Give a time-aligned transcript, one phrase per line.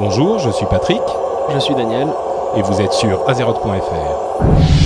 [0.00, 1.00] Bonjour, je suis Patrick.
[1.54, 2.08] Je suis Daniel.
[2.56, 4.83] Et vous êtes sur azeroth.fr.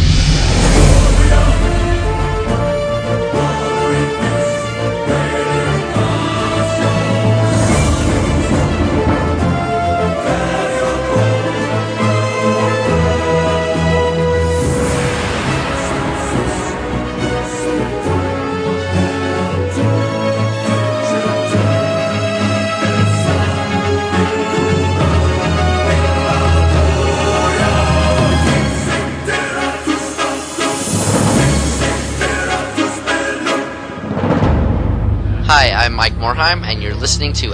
[36.17, 37.49] Morheim, and you're listening to.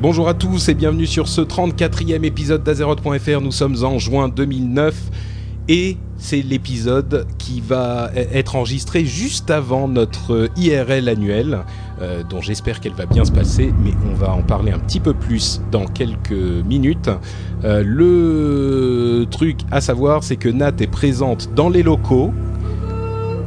[0.00, 3.40] Bonjour à tous et bienvenue sur ce 34e épisode d'Azeroth.fr.
[3.40, 4.94] Nous sommes en juin 2009
[5.68, 11.60] et c'est l'épisode qui va e- être enregistré juste avant notre IRL annuel,
[12.00, 15.00] euh, dont j'espère qu'elle va bien se passer, mais on va en parler un petit
[15.00, 17.10] peu plus dans quelques minutes.
[17.64, 22.32] Euh, le truc à savoir, c'est que Nat est présente dans les locaux,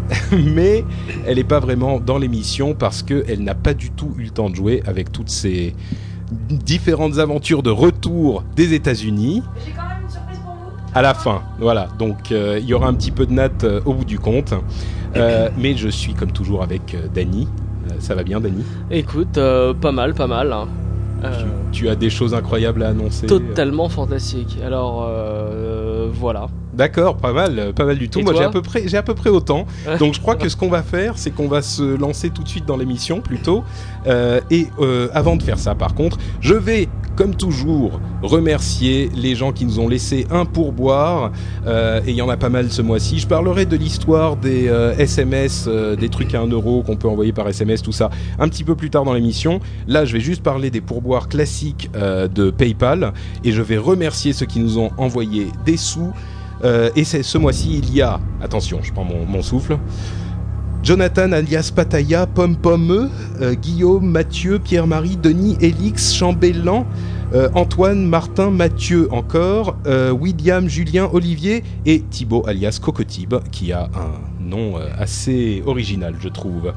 [0.31, 0.85] mais
[1.25, 4.49] elle n'est pas vraiment dans l'émission parce qu'elle n'a pas du tout eu le temps
[4.49, 5.75] de jouer avec toutes ces
[6.49, 9.43] différentes aventures de retour des États-Unis.
[9.65, 10.71] J'ai quand même une surprise pour vous.
[10.93, 11.87] À la fin, voilà.
[11.99, 14.53] Donc euh, il y aura un petit peu de Nat euh, au bout du compte.
[15.15, 17.47] Euh, mais je suis comme toujours avec euh, Dany.
[17.89, 18.63] Euh, ça va bien, Dany?
[18.91, 20.51] Écoute, euh, pas mal, pas mal.
[20.53, 20.67] hein.
[21.23, 21.31] Euh,
[21.71, 23.25] tu, tu as des choses incroyables à annoncer?
[23.25, 24.57] totalement fantastique.
[24.63, 26.47] Alors, euh, voilà.
[26.77, 28.19] D'accord, pas mal, pas mal du tout.
[28.19, 29.65] Et Moi, j'ai à peu près, j'ai à peu près autant.
[29.99, 32.47] Donc, je crois que ce qu'on va faire, c'est qu'on va se lancer tout de
[32.47, 33.63] suite dans l'émission, plutôt.
[34.05, 39.33] Euh, et euh, avant de faire ça, par contre, je vais, comme toujours, remercier les
[39.33, 41.31] gens qui nous ont laissé un pourboire.
[41.65, 43.17] Euh, et il y en a pas mal ce mois-ci.
[43.17, 44.65] Je parlerai de l'histoire des
[44.99, 48.63] SMS, des trucs à 1 euro qu'on peut envoyer par SMS, tout ça, un petit
[48.63, 49.61] peu plus tard dans l'émission.
[49.87, 53.13] Là, je vais juste parler des pourboires classiques de PayPal.
[53.43, 56.13] Et je vais remercier ceux qui nous ont envoyé des sous.
[56.63, 59.77] Euh, et ce mois-ci, il y a, attention, je prends mon, souffle,
[60.83, 63.09] Jonathan alias Pataya, Pom Pomme,
[63.41, 66.85] euh, Guillaume, Mathieu, Pierre-Marie, Denis, Élix, Chambellan,
[67.33, 73.89] euh, Antoine, Martin, Mathieu encore, euh, William, Julien, Olivier et Thibaut alias Cocotib, qui a
[73.95, 76.73] un nom assez original, je trouve.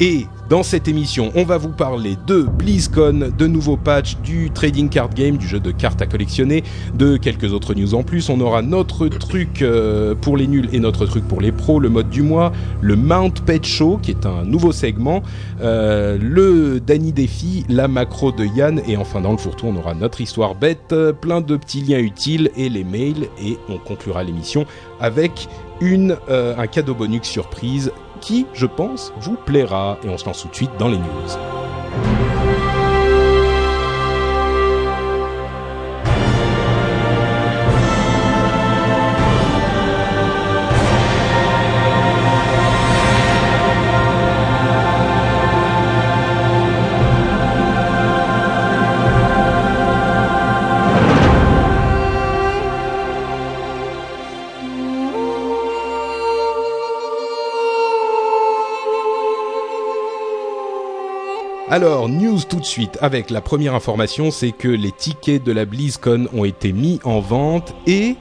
[0.00, 4.88] Et dans cette émission, on va vous parler de BlizzCon, de nouveaux patchs, du trading
[4.88, 6.62] card game, du jeu de cartes à collectionner,
[6.94, 8.30] de quelques autres news en plus.
[8.30, 11.88] On aura notre truc euh, pour les nuls et notre truc pour les pros, le
[11.88, 15.24] mode du mois, le Mount Pet Show, qui est un nouveau segment,
[15.62, 19.94] euh, le Danny Défi, la macro de Yann, et enfin dans le fourre-tout, on aura
[19.94, 24.22] notre histoire bête, euh, plein de petits liens utiles et les mails, et on conclura
[24.22, 24.64] l'émission
[25.00, 25.48] avec
[25.80, 29.98] un cadeau bonus surprise qui, je pense, vous plaira.
[30.04, 32.37] Et on se lance tout de suite dans les news.
[61.70, 65.66] Alors, news tout de suite avec la première information, c'est que les tickets de la
[65.66, 68.16] BlizzCon ont été mis en vente et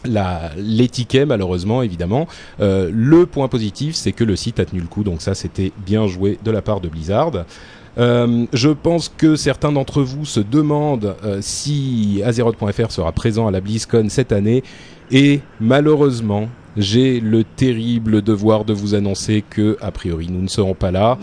[0.05, 0.89] la- les
[1.25, 2.27] malheureusement évidemment.
[2.59, 5.03] Euh, le point positif c'est que le site a tenu le coup.
[5.03, 7.31] Donc ça c'était bien joué de la part de Blizzard.
[7.97, 13.51] Euh, je pense que certains d'entre vous se demandent euh, si Azeroth.fr sera présent à
[13.51, 14.63] la BlizzCon cette année.
[15.11, 20.73] Et malheureusement j'ai le terrible devoir de vous annoncer que a priori nous ne serons
[20.73, 21.17] pas là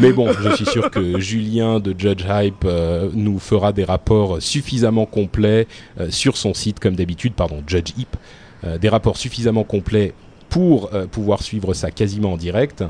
[0.00, 4.42] mais bon, je suis sûr que Julien de Judge Hype euh, nous fera des rapports
[4.42, 5.66] suffisamment complets
[6.00, 8.16] euh, sur son site, comme d'habitude, pardon, Judge Hype,
[8.64, 10.14] euh, des rapports suffisamment complets
[10.48, 12.84] pour pouvoir suivre ça quasiment en direct.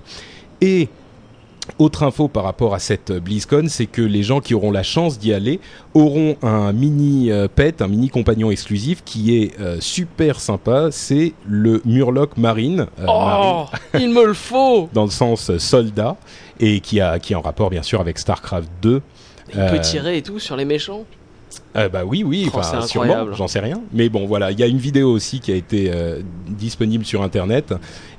[0.61, 0.89] Et
[1.79, 5.19] autre info par rapport à cette BlizzCon, c'est que les gens qui auront la chance
[5.19, 5.61] d'y aller
[5.95, 10.89] auront un mini euh, pet, un mini compagnon exclusif qui est euh, super sympa.
[10.91, 12.87] C'est le Murloc Marine.
[12.99, 16.17] euh, Marine Oh Il me le faut dans le sens euh, soldat
[16.59, 19.01] et qui a qui est en rapport bien sûr avec Starcraft 2.
[19.55, 21.05] Il Euh, peut tirer et tout sur les méchants
[21.77, 23.83] Euh, bah oui oui, Oh, enfin sûrement, j'en sais rien.
[23.93, 27.23] Mais bon voilà, il y a une vidéo aussi qui a été euh, disponible sur
[27.23, 27.75] internet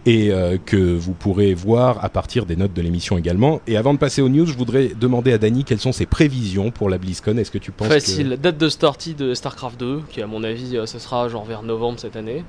[0.06, 3.62] et euh, que vous pourrez voir à partir des notes de l'émission également.
[3.68, 6.72] Et avant de passer aux news, je voudrais demander à Dany quelles sont ses prévisions
[6.72, 7.38] pour la BlizzCon.
[7.38, 10.78] Est-ce que tu penses Facile, date de sortie de StarCraft 2, qui à mon avis
[10.78, 12.44] euh, ce sera genre vers novembre cette année,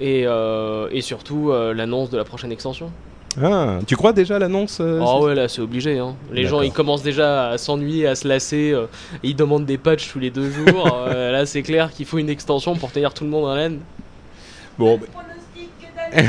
[0.00, 2.90] et, euh, et surtout l'annonce de la prochaine extension.
[3.34, 6.14] Que ah, tu crois déjà à l'annonce euh, Oh c'est- ouais là c'est obligé, hein.
[6.32, 8.86] les gens ils commencent déjà à s'ennuyer, à se lasser, euh,
[9.22, 12.28] ils demandent des patchs tous les deux jours, Euh, là c'est clair qu'il faut une
[12.30, 13.80] extension pour tenir tout le monde en laine.
[14.78, 15.06] Bon, bah,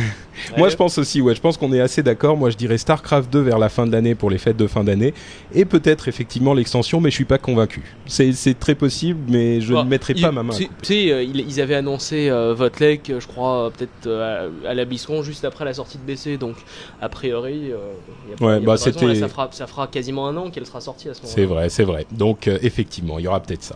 [0.57, 2.37] Moi, je pense aussi, ouais, je pense qu'on est assez d'accord.
[2.37, 4.83] Moi, je dirais StarCraft 2 vers la fin de l'année pour les fêtes de fin
[4.83, 5.13] d'année,
[5.53, 7.83] et peut-être effectivement l'extension, mais je suis pas convaincu.
[8.05, 10.53] C'est très possible, mais je ne mettrai pas ma main.
[10.53, 14.49] Tu sais, euh, ils, ils avaient annoncé euh, Votlek, euh, je crois, euh, peut-être euh,
[14.65, 16.55] à, à la BlizzCon juste après la sortie de BC, donc
[17.01, 19.87] a priori, y a pas, Ouais, y a bah, raison, là, ça, fera, ça fera
[19.87, 21.35] quasiment un an qu'elle sera sortie à ce moment-là.
[21.35, 22.05] C'est vrai, c'est vrai.
[22.11, 23.75] Donc effectivement, il y aura peut-être ça.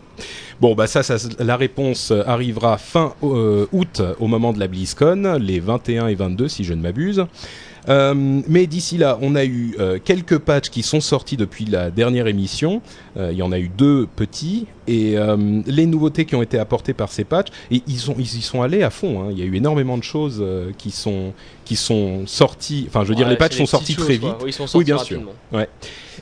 [0.62, 5.60] Bon, bah ça, ça la réponse arrivera fin août au moment de la BlizzCon, les
[5.60, 7.26] 21 et 22 si je ne m'abuse.
[7.88, 8.14] Euh,
[8.48, 12.26] mais d'ici là, on a eu euh, quelques patchs qui sont sortis depuis la dernière
[12.26, 12.82] émission.
[13.16, 15.16] Euh, il y en a eu deux petits et
[15.66, 17.96] les nouveautés qui ont été apportées par ces patchs et ils
[18.38, 19.24] y sont allés à fond.
[19.24, 19.28] hein.
[19.32, 20.44] Il y a eu énormément de choses
[20.78, 22.86] qui sont qui sont sorties.
[22.88, 24.36] Enfin, je veux dire, Ouais, les patchs sont petites très choses, vite.
[24.42, 25.18] Oui, ils sont sortis bien sûr.
[25.18, 25.66] rapidement.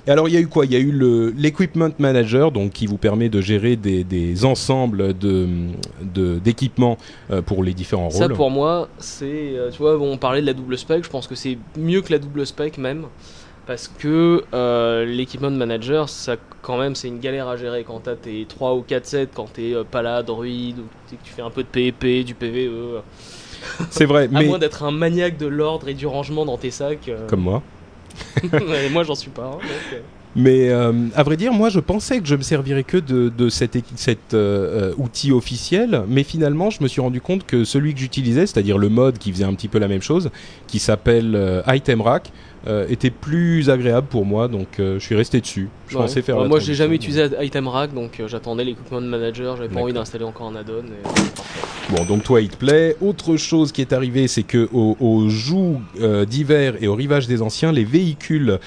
[0.05, 0.65] Et alors il y a eu quoi?
[0.65, 4.43] Il y a eu le l'equipment manager, donc qui vous permet de gérer des, des
[4.45, 5.47] ensembles de
[6.01, 6.97] de- d'équipements
[7.31, 8.33] euh, pour les différents Ça rôles.
[8.33, 11.35] pour moi, c'est, euh, tu vois, on parlait de la double spec, je pense que
[11.35, 13.05] c'est mieux que la double spec même,
[13.65, 18.15] parce que euh, l'équipement manager, ça quand même, c'est une galère à gérer quand t'as
[18.15, 21.63] tes 3 ou 4 sets, quand t'es euh, druide, ou que tu fais un peu
[21.63, 23.01] de PvP, du PvE,
[23.89, 26.71] C'est vrai, à mais moins d'être un maniaque de l'ordre et du rangement dans tes
[26.71, 27.07] sacs.
[27.07, 27.63] euh, comme moi.
[28.91, 29.45] Moi j'en suis pas.
[29.45, 29.99] hein, euh.
[30.35, 33.75] Mais euh, à vrai dire, moi je pensais que je me servirais que de, cet,
[34.33, 38.77] euh, outil officiel, mais finalement je me suis rendu compte que celui que j'utilisais, c'est-à-dire
[38.77, 40.31] le mode qui faisait un petit peu la même chose,
[40.67, 42.31] qui s'appelle Item Rack,
[42.67, 45.69] euh, était plus agréable pour moi, donc euh, je suis resté dessus.
[45.87, 46.03] Je Ouais.
[46.03, 46.37] pensais faire.
[46.37, 49.93] Ouais, moi j'ai jamais utilisé Item Rack, donc euh, j'attendais l'équipement manager, j'avais pas envie
[49.93, 50.79] d'installer encore un add-on.
[50.83, 51.33] et-
[51.89, 52.95] Bon, donc toi, il te plaît.
[53.01, 57.27] Autre chose qui est arrivée, c'est que au, au joug euh, d'hiver et au rivage
[57.27, 58.57] des anciens, les véhicules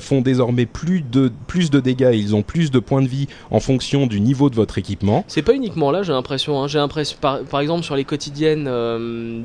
[0.00, 2.10] font désormais plus de plus de dégâts.
[2.14, 5.24] Ils ont plus de points de vie en fonction du niveau de votre équipement.
[5.28, 6.60] C'est pas uniquement là, j'ai l'impression.
[6.62, 6.66] hein.
[6.66, 8.68] J'ai l'impression, par, par exemple, sur les quotidiennes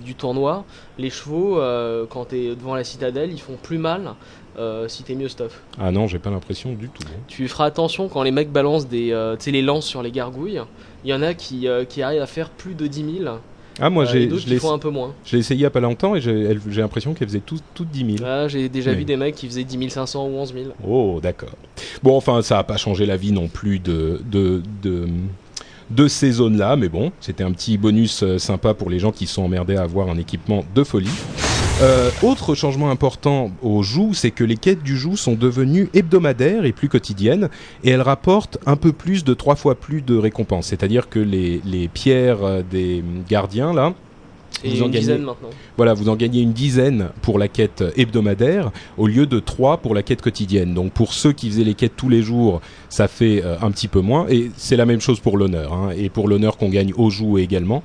[0.03, 0.65] du tournoi,
[0.97, 1.59] les chevaux,
[2.09, 3.90] quand t'es devant la citadelle, ils font plus mal
[4.57, 5.61] euh, si t'es mieux stuff.
[5.79, 7.03] Ah non, j'ai pas l'impression du tout.
[7.27, 10.61] Tu feras attention quand les mecs balancent des, euh, les lances sur les gargouilles.
[11.03, 13.35] Il y en a qui, euh, qui arrivent à faire plus de 10 000.
[13.79, 15.13] Ah moi, euh, j'ai je l'ai un peu moins.
[15.25, 17.89] je l'ai essayé il y a pas longtemps et j'ai l'impression qu'elles faisaient toutes toutes
[17.89, 18.29] 10 000.
[18.29, 20.65] Ah, j'ai déjà vu des mecs qui faisaient 10 500 ou 11 000.
[20.85, 21.55] Oh, d'accord.
[22.03, 25.07] Bon, enfin, ça a pas changé la vie non plus de de de,
[25.89, 29.43] de ces zones-là, mais bon, c'était un petit bonus sympa pour les gens qui sont
[29.43, 31.09] emmerdés à avoir un équipement de folie.
[31.81, 36.65] Euh, autre changement important au joug, c'est que les quêtes du joug sont devenues hebdomadaires
[36.65, 37.49] et plus quotidiennes,
[37.83, 40.67] et elles rapportent un peu plus de trois fois plus de récompenses.
[40.67, 43.95] C'est-à-dire que les, les pierres euh, des gardiens, là,
[44.63, 45.49] Et Vous en une gagnez- dizaine maintenant.
[45.75, 48.69] Voilà, vous en gagnez une dizaine pour la quête hebdomadaire
[48.99, 50.75] au lieu de trois pour la quête quotidienne.
[50.75, 53.87] Donc pour ceux qui faisaient les quêtes tous les jours, ça fait euh, un petit
[53.87, 54.27] peu moins.
[54.29, 55.73] Et c'est la même chose pour l'honneur.
[55.73, 57.81] hein, et pour l'honneur qu'on gagne au jour également.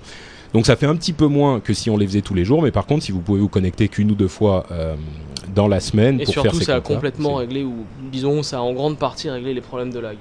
[0.54, 2.62] Donc ça fait un petit peu moins que si on les faisait tous les jours.
[2.62, 4.94] Mais par contre, si vous pouvez vous connecter qu'une ou deux fois euh,
[5.54, 8.58] dans la semaine Et pour surtout, faire ces ça a complètement réglé, ou disons, ça
[8.58, 10.16] a en grande partie réglé les problèmes de lag.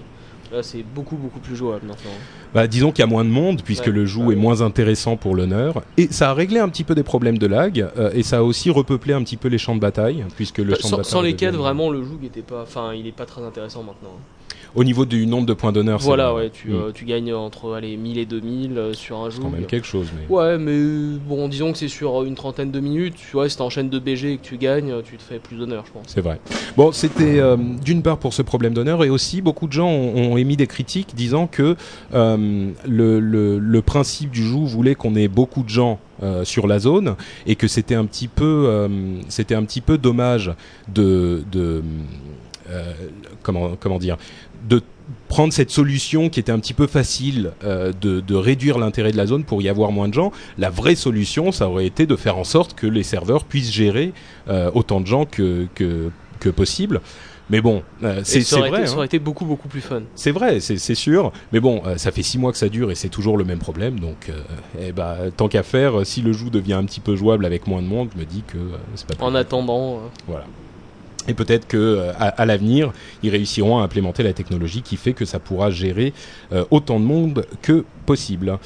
[0.51, 2.12] Là, c'est beaucoup, beaucoup plus jouable maintenant.
[2.53, 3.91] Bah, disons qu'il y a moins de monde puisque Ouais.
[3.91, 4.34] le jeu Ouais.
[4.34, 7.48] est moins intéressant pour l'honneur et ça a réglé un petit peu des problèmes de
[7.48, 10.60] lag euh, et ça a aussi repeuplé un petit peu les champs de bataille puisque
[10.60, 12.62] le Bah, champ de sans, bataille sans les devient- quêtes, vraiment, le jeu était pas,
[12.62, 14.13] enfin, il est pas très intéressant maintenant.
[14.75, 16.74] Au niveau du nombre de points d'honneur Voilà, ouais, tu, Mm.
[16.75, 19.41] euh, tu gagnes entre allez, 1000 et 2000 euh, sur un c'est jeu.
[19.44, 22.79] quand même quelque chose mais Ouais, mais bon, disons que c'est sur une trentaine de
[22.79, 23.15] minutes.
[23.15, 25.84] Tu vois, si t'enchaînes de BG et que tu gagnes, tu te fais plus d'honneur,
[25.88, 26.03] je pense.
[26.08, 26.39] c'est vrai
[26.77, 30.32] bon c'était euh, d'une part pour ce problème d'honneur et aussi beaucoup de gens ont,
[30.34, 31.75] ont émis des critiques disant que
[32.13, 36.67] euh, le, le, le principe du jeu voulait qu'on ait beaucoup de gens euh, sur
[36.67, 37.15] la zone
[37.48, 38.88] et que c'était un petit peu euh,
[39.29, 40.51] c'était un petit peu dommage
[40.94, 41.82] de, de
[42.70, 42.94] euh,
[43.44, 44.17] comment comment dire
[44.67, 44.81] de
[45.27, 49.17] prendre cette solution qui était un petit peu facile euh, de, de réduire l'intérêt de
[49.17, 50.31] la zone pour y avoir moins de gens.
[50.57, 54.13] La vraie solution, ça aurait été de faire en sorte que les serveurs puissent gérer
[54.48, 57.01] euh, autant de gens que, que, que possible.
[57.51, 58.69] Mais bon, euh, c'est vrai.
[58.69, 58.95] été- Ça hein.
[58.98, 60.01] aurait été beaucoup, beaucoup plus fun.
[60.15, 61.31] C'est vrai, c'est sûr.
[61.53, 63.60] Mais bon, euh, ça fait six mois que ça dure et c'est toujours le même
[63.60, 64.00] problème.
[64.00, 64.41] Donc, euh,
[64.81, 67.84] eh ben, tant qu'à faire, si le jeu devient un petit peu jouable avec moins
[67.84, 68.57] de monde, je me dis que
[68.95, 70.45] c'est pas En attendant, Voilà.
[71.27, 72.91] Et peut-être que euh, à, l'avenir,
[73.24, 76.13] ils réussiront à implémenter la technologie qui fait que ça pourra gérer
[76.51, 78.58] euh, autant de monde que possible.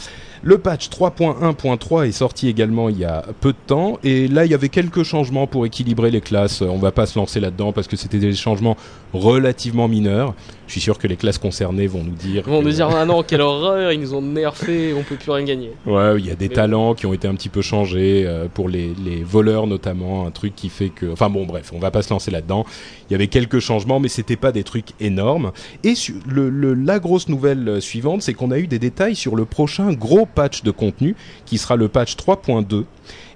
[0.41, 4.51] Le patch 3.1.3 est sorti également il y a peu de temps et là il
[4.51, 6.61] y avait quelques changements pour équilibrer les classes.
[6.61, 8.77] On va pas se lancer là-dedans parce que c'était des changements
[9.13, 10.33] relativement mineurs.
[10.67, 12.43] Je suis sûr que les classes concernées vont nous dire.
[12.45, 15.15] ils vont que- nous dire ah non, quelle horreur, ils nous ont nerfé, on peut
[15.15, 15.71] plus rien gagner.
[15.85, 18.47] Ouais, il y a des Mais talents qui ont été un petit peu changés euh,
[18.53, 21.91] pour les, les voleurs notamment, un truc qui fait que, enfin bon, bref, on va
[21.91, 22.65] pas se lancer là-dedans.
[23.09, 25.51] Il y avait quelques changements, mais c'était pas des trucs énormes.
[25.83, 29.15] Et su- le, le- la grosse nouvelle euh, suivante, c'est qu'on a eu des détails
[29.15, 32.85] sur le prochain gros patch de contenu, qui sera le patch 3.2.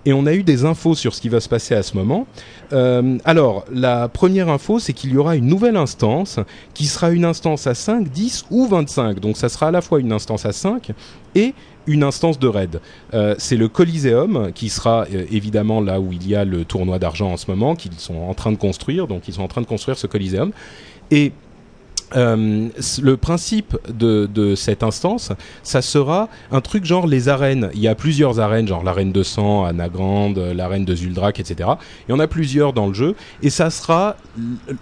[0.06, 2.28] Et on a eu des infos sur ce qui va se passer à ce moment.
[2.74, 6.40] Euh, alors, la première info, c'est qu'il y aura une nouvelle instance
[6.74, 9.20] qui sera une instance à 5, 10 ou 25.
[9.20, 10.92] Donc ça sera à la fois une instance à 5
[11.36, 11.54] et
[11.88, 12.82] une instance de raid.
[13.14, 17.00] Euh, c'est le Coliseum qui sera euh, évidemment là où il y a le tournoi
[17.00, 19.08] d'argent en ce moment, qu'ils sont en train de construire.
[19.08, 20.52] Donc ils sont en train de construire ce Coliseum.
[21.12, 21.32] Et
[22.16, 22.70] euh,
[23.02, 25.32] le principe de, de cette instance,
[25.64, 27.70] ça sera un truc genre les arènes.
[27.74, 31.40] Il y a plusieurs arènes, genre l'arène de sang à Nagrand, euh, l'arène de Zuldrak,
[31.40, 31.70] etc.
[32.08, 34.16] Il y en a plusieurs dans le jeu, et ça sera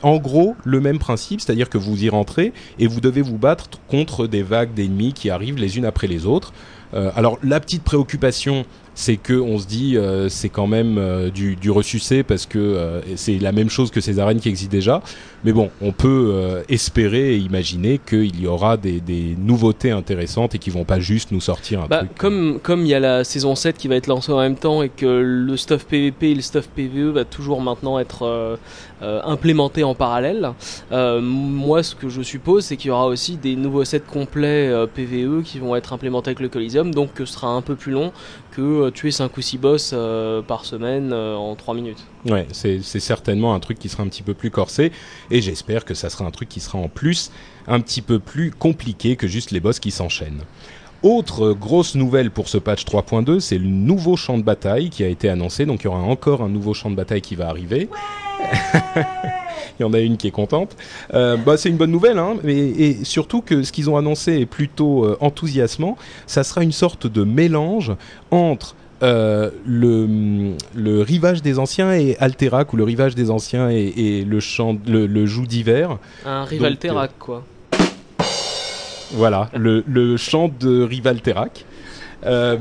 [0.02, 3.70] en gros le même principe, c'est-à-dire que vous y rentrez et vous devez vous battre
[3.88, 6.54] contre des vagues d'ennemis qui arrivent les unes après les autres.
[6.94, 9.98] Euh, alors la petite préoccupation, c'est que on se dit
[10.28, 14.42] c'est quand même du, du ressucé parce que c'est la même chose que ces arènes
[14.42, 15.02] qui existent déjà.
[15.44, 20.54] Mais bon, on peut euh, espérer et imaginer qu'il y aura des, des nouveautés intéressantes
[20.56, 22.12] et qui vont pas juste nous sortir un Bah, truc.
[22.12, 24.56] euh, comme comme il y a la saison 7 qui va être lancée en même
[24.56, 28.56] temps et que le stuff PVP et le stuff PVE va toujours maintenant être euh,
[29.02, 30.52] euh, implémenté en parallèle,
[30.92, 34.68] euh, moi ce que je suppose c'est qu'il y aura aussi des nouveaux sets complets
[34.70, 37.76] euh, PVE qui vont être implémentés avec le Coliseum, donc que ce sera un peu
[37.76, 38.12] plus long
[38.52, 42.06] que euh, tuer 5 ou 6 boss euh, par semaine euh, en 3 minutes.
[42.26, 44.92] Ouais, c'est certainement un truc qui sera un petit peu plus corsé
[45.32, 47.32] et j'espère que ça sera un truc qui sera en plus
[47.68, 50.44] un petit peu plus compliqué que juste les boss qui s'enchaînent.
[51.04, 55.08] Autre grosse nouvelle pour ce patch 3.2, c'est le nouveau champ de bataille qui a
[55.08, 55.66] été annoncé.
[55.66, 57.90] Donc il y aura encore un nouveau champ de bataille qui va arriver.
[58.96, 60.78] il y en a une qui est contente.
[61.16, 64.42] Euh, bah, c'est une bonne nouvelle, hein, mais, et surtout que ce qu'ils ont annoncé
[64.42, 65.98] est plutôt euh, enthousiasmant.
[66.28, 67.94] Ça sera une sorte de mélange
[68.30, 74.24] entre le, le rivage des anciens et Alterac, ou le rivage des anciens et, et
[74.24, 75.98] le, champ, le, le joug d'hiver.
[76.26, 77.44] Un rival Donc, Terrac quoi.
[79.14, 81.66] Voilà, le, le champ de Rivalterac.
[82.26, 82.58] Euh,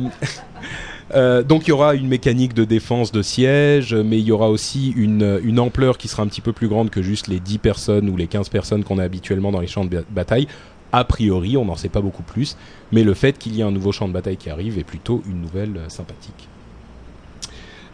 [1.15, 4.51] euh, donc il y aura une mécanique de défense de siège, mais il y aura
[4.51, 7.59] aussi une, une ampleur qui sera un petit peu plus grande que juste les 10
[7.59, 10.49] personnes ou les 15 personnes qu'on a habituellement dans les champs de ba- bataille.
[10.93, 12.57] A priori, on n'en sait pas beaucoup plus,
[12.93, 15.23] mais le fait qu'il y ait un nouveau champ de bataille qui arrive est plutôt
[15.29, 16.49] une nouvelle euh, sympathique.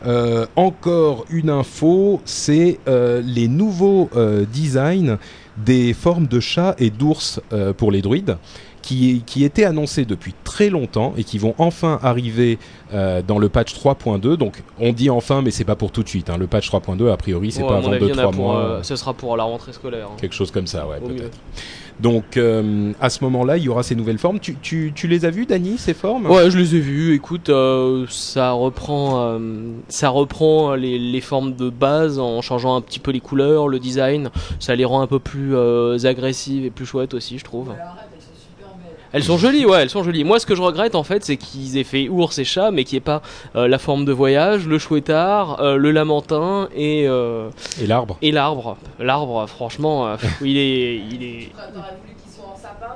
[0.04, 5.16] Euh, encore une info, c'est euh, les nouveaux euh, designs
[5.56, 7.40] des formes de chats et d'ours
[7.78, 8.36] pour les druides
[8.82, 12.58] qui, qui étaient annoncés depuis très longtemps et qui vont enfin arriver
[12.92, 14.36] euh, dans le patch 3.2.
[14.36, 16.28] Donc on dit enfin, mais c'est pas pour tout de suite.
[16.28, 16.36] hein.
[16.36, 18.30] Le patch 3.2, a priori, c'est Ouais, pas avant avis, il y en a 2-3
[18.32, 18.56] pour, mois.
[18.58, 20.08] euh, ce sera pour la rentrée scolaire.
[20.12, 20.16] hein.
[20.20, 21.38] Quelque chose comme ça, ouais, peut-être.
[21.98, 24.38] Donc euh, à ce moment-là, il y aura ces nouvelles formes.
[24.38, 26.26] Tu, tu, tu les as vues, Dany, ces formes?
[26.26, 27.14] Ouais, je les ai vus.
[27.14, 29.38] Écoute, euh, ça reprend, euh,
[29.88, 33.78] ça reprend les, les formes de base en changeant un petit peu les couleurs, le
[33.78, 34.30] design.
[34.60, 37.72] Ça les rend un peu plus euh, agressives et plus chouettes aussi, je trouve.
[39.16, 40.24] Elles sont jolies, ouais, elles sont jolies.
[40.24, 42.84] Moi, ce que je regrette en fait, c'est qu'ils aient fait ours et chat, mais
[42.84, 43.22] qu'il n'y ait pas
[43.54, 47.48] euh, la forme de voyage, le chouettard, euh, le lamentin et euh,
[47.80, 48.76] Et l'arbre et l'arbre.
[48.98, 51.50] L'arbre, franchement, euh, il est, il est.
[51.50, 52.92] T'aurais voulu qu'ils soient en sapin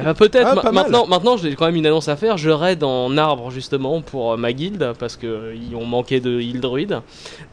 [0.00, 0.60] peut-être Eh ben, peut-être.
[0.64, 2.36] Ah, ma- maintenant, maintenant, j'ai quand même une annonce à faire.
[2.38, 6.20] Je raid en arbre justement pour euh, ma guilde parce que euh, ils ont manqué
[6.20, 7.00] de heal druid.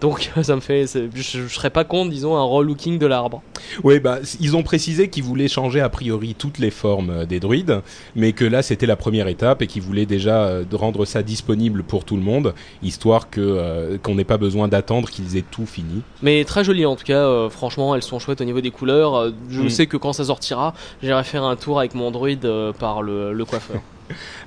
[0.01, 0.85] Donc ça me fait.
[0.87, 3.41] Je, je serais pas contre, disons, un relooking de l'arbre.
[3.83, 7.39] Oui, bah, ils ont précisé qu'ils voulaient changer a priori toutes les formes euh, des
[7.39, 7.81] druides,
[8.15, 11.83] mais que là c'était la première étape et qu'ils voulaient déjà euh, rendre ça disponible
[11.83, 15.65] pour tout le monde, histoire que euh, qu'on n'ait pas besoin d'attendre qu'ils aient tout
[15.65, 16.01] fini.
[16.21, 17.49] Mais très jolies en tout cas.
[17.49, 19.31] franchement, elles sont chouettes au niveau des couleurs.
[19.49, 19.69] Je Mm.
[19.69, 20.73] sais que quand ça sortira,
[21.03, 23.81] j'irai faire un tour avec mon druide euh, par le, coiffeur.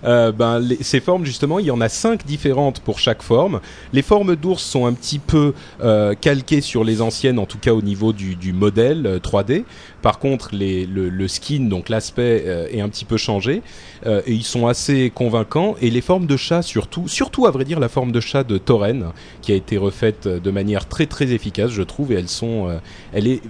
[0.02, 3.60] Euh, ben, ces formes justement, il y en a cinq différentes pour chaque forme.
[3.92, 7.74] Les formes d'ours sont un petit peu euh, calquées sur les anciennes, en tout cas
[7.74, 9.64] au niveau du, modèle euh, 3D.
[10.00, 13.60] Par contre, le, le skin, donc l'aspect, est un petit peu changé
[14.06, 15.74] et ils sont assez convaincants.
[15.82, 18.56] Et les formes de chat, surtout, surtout à vrai dire, la forme de chat de
[18.56, 22.80] Tauren, qui a été refaite de manière très très efficace, je trouve, et elles sont,
[23.12, 23.42] elle est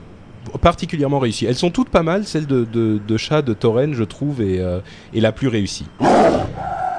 [0.59, 1.47] particulièrement réussie.
[1.47, 4.80] Elles sont toutes pas mal, celle de, de, chat de Tauren, je trouve, est, euh,
[5.14, 5.87] est la plus réussie.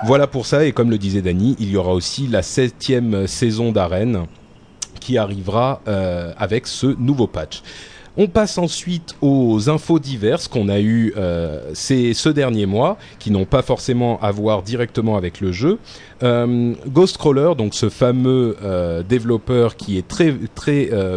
[0.04, 3.72] Voilà pour ça, et comme le disait Dany, il y aura aussi la septième saison
[3.72, 4.26] d'arène
[5.00, 7.62] qui arrivera euh, avec ce nouveau patch.
[8.24, 13.32] On passe ensuite aux infos diverses qu'on a eues euh, ces, ce dernier mois, qui
[13.32, 15.80] n'ont pas forcément à voir directement avec le jeu.
[16.22, 20.36] Euh, Ghostcrawler, donc ce fameux euh, développeur qui est très,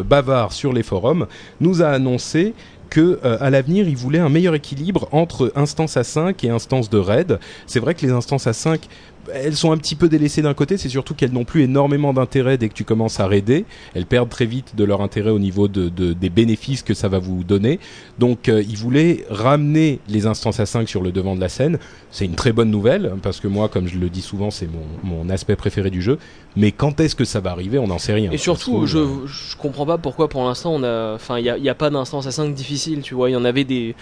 [0.03, 1.27] bavard sur les forums,
[1.61, 2.55] nous a annoncé
[2.89, 6.97] que à l'avenir, il voulait un meilleur équilibre entre instance à 5 et instance de
[6.97, 7.39] raid.
[7.67, 8.89] C'est vrai que les instances à 5
[9.33, 12.59] elles sont un petit peu délaissées d'un côté, c'est surtout qu'elles n'ont plus énormément d'intérêt
[12.59, 13.65] dès que tu commences à raider.
[13.95, 17.09] Elles perdent très vite de leur intérêt au niveau de, de- des bénéfices que ça
[17.09, 17.79] va vous donner.
[18.19, 21.79] Donc euh, ils voulaient ramener les instances à 5 sur le devant de la scène.
[22.11, 24.85] C'est une très bonne nouvelle, parce que moi, comme je le dis souvent, c'est mon,
[25.25, 26.19] mon aspect préféré du jeu.
[26.57, 27.79] Mais quand est-ce que ça va arriver?
[27.79, 28.31] On n'en sait rien.
[28.31, 31.69] Et surtout, je, euh, je comprends pas pourquoi pour l'instant on a, enfin, il y
[31.69, 33.31] a, pas d'instance à 5 difficile, tu vois.
[33.31, 33.97] Il y en avait des,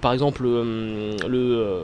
[0.00, 1.80] par exemple, euh, le, euh,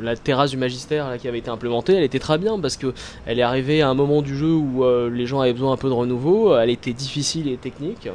[0.00, 2.92] la terrasse du magistère là, qui avait été implémentée, elle était très bien parce que
[3.26, 5.76] elle est arrivée à un moment du jeu où euh, les gens avaient besoin un
[5.76, 6.56] peu de renouveau.
[6.56, 8.08] Elle était difficile et technique.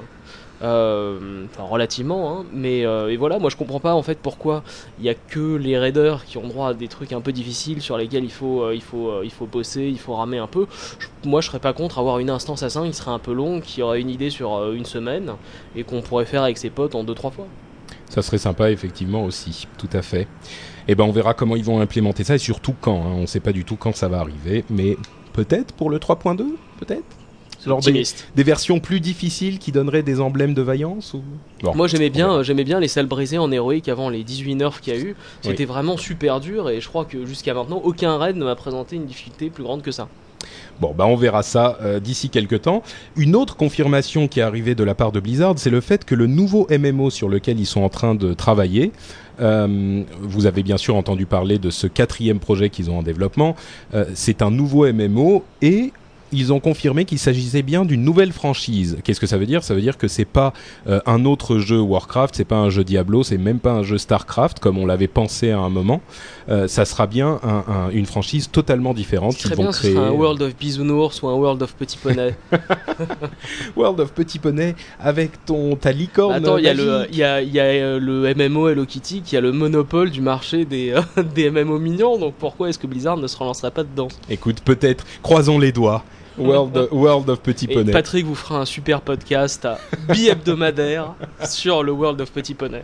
[0.61, 4.63] Euh, enfin relativement hein, mais euh, et voilà moi je comprends pas en fait pourquoi
[4.97, 7.81] il y a que les raiders qui ont droit à des trucs un peu difficiles
[7.81, 10.67] sur lesquels il faut il faut il faut bosser il faut ramer un peu
[11.25, 13.61] moi je serais pas contre avoir une instance à 5 qui serait un peu longue
[13.61, 15.33] qui aurait une idée sur une semaine
[15.75, 17.47] et qu'on pourrait faire avec ses potes en 2-3 fois
[18.09, 20.27] Ça serait sympa effectivement aussi, tout à fait.
[20.87, 23.01] Et ben on verra comment ils vont implémenter ça et surtout quand.
[23.01, 23.13] hein.
[23.15, 24.97] On ne sait pas du tout quand ça va arriver, mais
[25.33, 26.43] peut-être pour le 3.2,
[26.79, 27.03] peut-être?
[27.65, 28.03] Genre des,
[28.35, 31.21] des versions plus difficiles qui donneraient des emblèmes de vaillance ou?
[31.61, 34.55] Bon, Moi j'aimais bien, euh, j'aimais bien les salles brisées en héroïque avant les 18
[34.55, 35.15] nerfs qu'il y a eu.
[35.41, 38.97] C'était vraiment super dur et je crois que jusqu'à maintenant aucun raid ne m'a présenté
[38.97, 40.09] une difficulté plus grande que ça.
[40.81, 42.83] Bon, bah on verra ça euh, d'ici quelques temps.
[43.15, 46.15] Une autre confirmation qui est arrivée de la part de Blizzard, c'est le fait que
[46.15, 48.91] le nouveau MMO sur lequel ils sont en train de travailler,
[49.39, 53.55] euh, vous avez bien sûr entendu parler de ce quatrième projet qu'ils ont en développement,
[53.93, 55.91] euh, c'est un nouveau MMO et
[56.33, 58.97] ils ont confirmé qu'il s'agissait bien d'une nouvelle franchise.
[59.03, 59.63] Qu'est-ce que ça veut dire?
[59.63, 60.53] Ça veut dire que c'est pas
[60.87, 63.97] euh, un autre jeu Warcraft, c'est pas un jeu Diablo, c'est même pas un jeu
[63.97, 66.01] Starcraft comme on l'avait pensé à un moment.
[66.49, 69.33] Euh, ça sera bien un- un- une franchise totalement différente.
[69.33, 69.93] Ce qu'ils vont bien, ce créer.
[69.95, 72.35] serait un World of Bisounours ou un World of Petit Poney.
[73.75, 76.33] World of Petit Poney avec ton ta licorne.
[76.33, 79.51] Attends, il y y a, y a euh, le MMO Hello Kitty qui a le
[79.51, 82.17] monopole du marché des, euh, des MMO mignons.
[82.17, 84.07] Donc pourquoi est-ce que Blizzard ne se relancerait pas dedans?
[84.29, 85.05] Écoute, peut-être.
[85.21, 86.03] Croisons les doigts.
[86.37, 87.91] World, World of Petit Et Poney.
[87.91, 89.67] Patrick vous fera un super podcast
[90.09, 91.13] bi-hebdomadaire
[91.49, 92.83] sur le World of Petit Poney.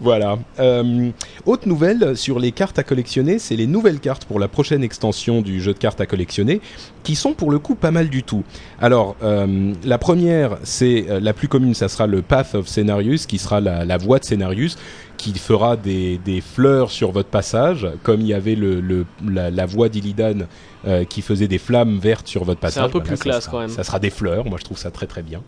[0.00, 0.38] Voilà.
[0.58, 1.10] Euh,
[1.46, 5.40] autre nouvelle sur les cartes à collectionner, c'est les nouvelles cartes pour la prochaine extension
[5.42, 6.60] du jeu de cartes à collectionner,
[7.02, 8.44] qui sont pour le coup pas mal du tout.
[8.80, 13.26] Alors, euh, la première, c'est euh, la plus commune, ça sera le Path of Scenarius,
[13.26, 14.76] qui sera la, la voie de Scenarius,
[15.16, 19.50] qui fera des, des fleurs sur votre passage, comme il y avait le, le- la,
[19.50, 20.46] la voie d'Illidan
[20.86, 22.84] euh, qui faisait des flammes vertes sur votre C'est passage.
[22.84, 23.68] un peu Voilà, plus classe, sera- quand même.
[23.68, 25.42] Ça sera des fleurs, moi je trouve ça très très bien.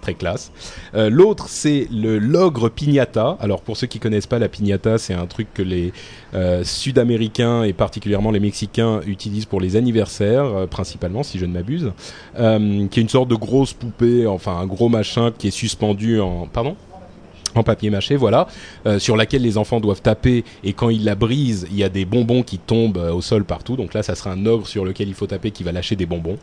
[0.00, 0.50] Très classe.
[0.94, 3.36] Euh, L'autre, c'est le l'ogre piñata.
[3.38, 5.92] Alors pour ceux qui connaissent pas la piñata, c'est un truc que les
[6.32, 11.92] euh, Sud-Américains et particulièrement les Mexicains utilisent pour les anniversaires, principalement, si je ne m'abuse,
[12.34, 16.46] qui est une sorte de grosse poupée, enfin un gros machin qui est suspendu en,
[16.46, 16.76] pardon?
[17.54, 18.46] En papier mâché, voilà,
[18.86, 21.88] euh, sur laquelle les enfants doivent taper et quand ils la brisent, il y a
[21.88, 23.76] des bonbons qui tombent euh, au sol partout.
[23.76, 26.06] Donc là, ça sera un ogre sur lequel il faut taper qui va lâcher des
[26.06, 26.38] bonbons.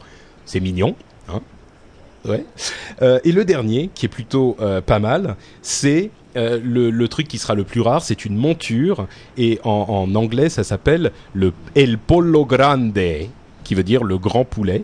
[0.46, 0.96] C'est mignon,
[1.30, 1.42] hein
[2.26, 2.44] Ouais.
[3.02, 7.64] Euh, et le dernier, qui est plutôt pas mal, c'est le, truc qui sera le
[7.64, 13.00] plus rare, c'est une monture et en, en anglais, ça s'appelle le El Polo Grande,
[13.64, 14.84] qui veut dire le grand poulet.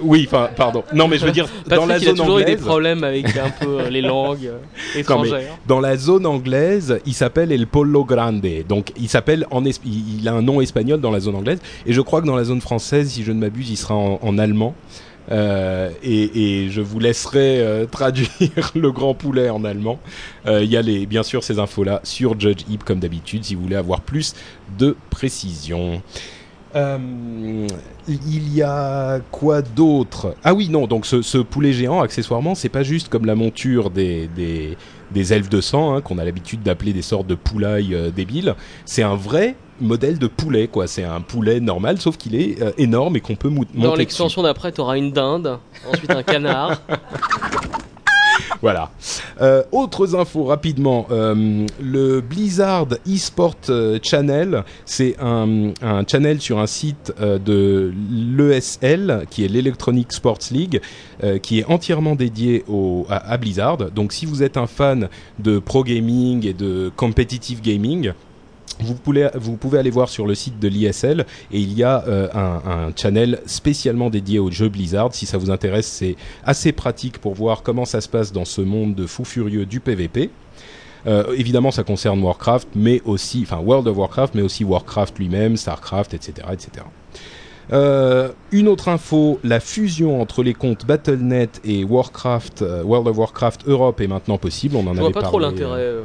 [0.00, 0.84] Oui, enfin, pardon.
[0.92, 2.64] Non, mais je veux dire dans la il a zone toujours eu des anglaise.
[2.66, 4.58] problèmes avec un peu euh, les langues euh,
[4.98, 5.56] étrangères.
[5.66, 8.46] Dans la zone anglaise, il s'appelle El Polo Grande.
[8.68, 11.58] Donc, il s'appelle en es- il a un nom espagnol dans la zone anglaise.
[11.86, 14.18] Et je crois que dans la zone française, si je ne m'abuse, il sera en,
[14.22, 14.74] en allemand.
[15.32, 18.28] Euh, et, et je vous laisserai euh, traduire
[18.76, 19.98] le grand poulet en allemand.
[20.46, 23.56] Euh, Il y a les, bien sûr ces infos-là sur Judge Heap comme d'habitude si
[23.56, 24.34] vous voulez avoir plus
[24.78, 26.00] de précision.
[26.76, 27.66] Euh,
[28.08, 30.34] il y a quoi d'autre?
[30.44, 33.90] Ah oui, non, donc ce, ce poulet géant, accessoirement, c'est pas juste comme la monture
[33.90, 34.76] des, des,
[35.10, 38.54] des elfes de sang, hein, qu'on a l'habitude d'appeler des sortes de poulailles euh, débiles.
[38.84, 40.86] C'est un vrai modèle de poulet, quoi.
[40.86, 43.88] C'est un poulet normal, sauf qu'il est euh, énorme et qu'on peut mou- monter Dans
[43.92, 43.98] dessus.
[43.98, 45.58] l'extension d'après, t'auras une dinde,
[45.90, 46.80] ensuite un canard.
[48.62, 48.90] Voilà.
[49.40, 51.06] Euh, autres infos rapidement.
[51.10, 55.72] Euh, le Blizzard eSport euh, Channel, c'est un,
[56.08, 60.80] channel sur un site de l'ESL, qui est l'Electronic Sports League,
[61.42, 62.64] qui est entièrement dédié
[63.08, 63.78] à, à Blizzard.
[63.90, 68.12] Donc si vous êtes un fan de pro gaming et de competitive gaming,
[68.80, 72.92] vous pouvez, aller voir sur le site de l'ISL et il y a euh, un,
[72.96, 75.14] channel spécialement dédié au jeu Blizzard.
[75.14, 78.60] Si ça vous intéresse, c'est assez pratique pour voir comment ça se passe dans ce
[78.60, 80.30] monde de fou furieux du PVP.
[81.06, 85.56] Euh, évidemment, ça concerne Warcraft, mais aussi, enfin World of Warcraft, mais aussi Warcraft lui-même,
[85.56, 86.84] Starcraft, etc., etc.
[87.72, 93.18] Euh, une autre info, la fusion entre les comptes Battle.net et Warcraft, euh, World of
[93.18, 94.76] Warcraft Europe est maintenant possible.
[94.76, 95.80] On en Je avait pas trop parlé, l'intérêt.
[95.80, 96.02] euh.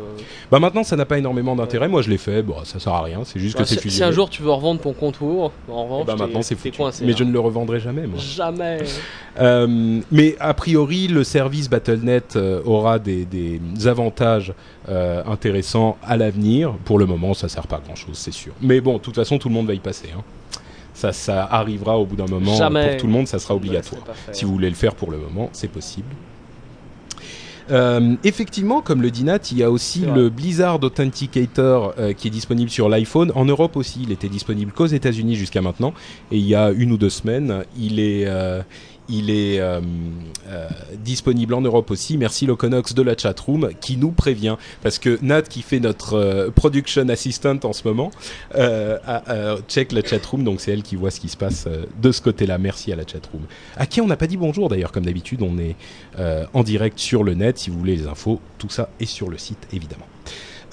[0.52, 1.88] Bah maintenant, ça n'a pas énormément d'intérêt.
[1.88, 2.42] Moi, je l'ai fait.
[2.42, 3.20] Bon, ça sert à rien.
[3.26, 3.98] C'est juste Bah, que c'est si, fusionné.
[4.06, 6.76] si un jour tu veux revendre ton compte WoW, en revanche, bah maintenant c'est foutu.
[6.78, 7.06] coincé.
[7.06, 7.16] Mais hein.
[7.20, 8.18] je ne le revendrai jamais, moi.
[8.20, 8.80] Jamais.
[10.12, 14.54] Mais a priori, le service Battle.net aura des, des avantages
[14.88, 16.74] intéressants à l'avenir.
[16.86, 18.54] Pour le moment, ça sert pas à grand chose, c'est sûr.
[18.62, 20.10] Mais bon, de toute façon, tout le monde va y passer.
[20.18, 20.22] hein.
[21.02, 22.54] Ça, ça arrivera au bout d'un moment.
[22.54, 22.90] Jamais.
[22.90, 24.04] Pour tout le monde, ça sera obligatoire.
[24.32, 26.06] Si vous voulez le faire pour le moment, c'est possible.
[27.72, 32.28] Euh, effectivement, comme le dit Nat, il y a aussi le Blizzard Authenticator euh, qui
[32.28, 33.32] est disponible sur l'iPhone.
[33.34, 35.94] En Europe aussi, il était disponible qu'aux États-Unis jusqu'à maintenant.
[36.32, 38.62] Et il y a une ou deux semaines, il est, euh,
[39.12, 39.82] il est euh,
[40.48, 42.18] euh, disponible en Europe aussi.
[42.18, 44.56] Merci Loconox de la chatroom qui nous prévient.
[44.82, 48.12] Parce que Nat, qui fait notre euh, production assistant en ce moment,
[49.68, 50.44] check la chatroom.
[50.44, 51.68] Donc c'est elle qui voit ce qui se passe
[52.02, 52.58] de ce côté-là.
[52.58, 53.42] Merci à la chatroom.
[53.76, 55.42] À qui on n'a pas dit bonjour d'ailleurs, comme d'habitude.
[55.42, 55.76] On est
[56.54, 57.58] en direct sur le net.
[57.58, 60.11] Si vous voulez les infos, tout ça est sur le site évidemment.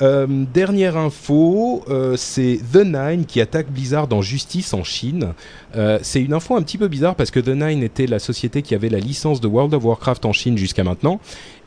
[0.00, 5.32] Euh, dernière info, euh, c'est The Nine qui attaque Blizzard en justice en Chine.
[5.76, 8.62] Euh, c'est une info un petit peu bizarre parce que The Nine était la société
[8.62, 11.20] qui avait la licence de World of Warcraft en Chine jusqu'à maintenant.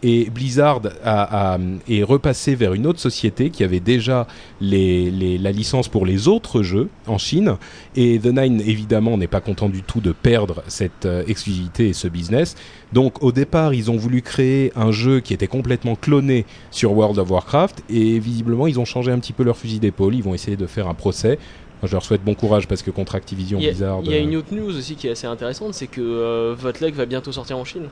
[0.03, 4.25] Et Blizzard a, a- est repassé vers une autre société qui avait déjà
[4.59, 7.55] les, les- la licence pour les autres jeux en Chine.
[7.95, 11.93] Et The Nine, évidemment, n'est pas content du tout de perdre cette euh, exclusivité et
[11.93, 12.55] ce business.
[12.93, 17.19] Donc au départ, ils ont voulu créer un jeu qui était complètement cloné sur World
[17.19, 17.83] of Warcraft.
[17.89, 20.15] Et visiblement, ils ont changé un petit peu leur fusil d'épaule.
[20.15, 21.37] Ils vont essayer de faire un procès.
[21.83, 23.99] Je leur souhaite bon courage parce que contre Activision Il y a, Blizzard...
[24.03, 26.55] il y a euh, une autre news aussi qui est assez intéressante, c'est que euh,
[26.57, 27.87] Votlek va bientôt sortir en Chine.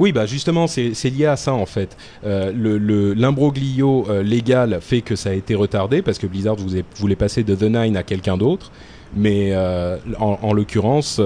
[0.00, 1.96] Oui, bah justement, c'est lié à ça en fait.
[2.24, 6.56] Euh, L'imbroglio euh, légal fait que ça a été retardé parce que Blizzard
[6.96, 8.72] voulait passer de The Nine à quelqu'un d'autre.
[9.16, 11.20] Mais euh, en, en l'occurrence,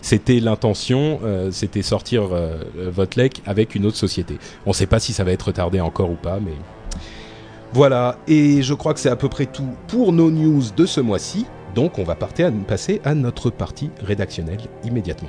[0.00, 2.56] c'était l'intention, c'était sortir euh,
[2.90, 4.38] Votlek avec une autre société.
[4.64, 6.54] On ne sait pas si ça va être retardé encore ou pas, mais
[7.74, 8.16] voilà.
[8.28, 11.44] Et je crois que c'est à peu près tout pour nos news de ce mois-ci.
[11.74, 15.28] Donc, on va passer à notre partie rédactionnelle immédiatement.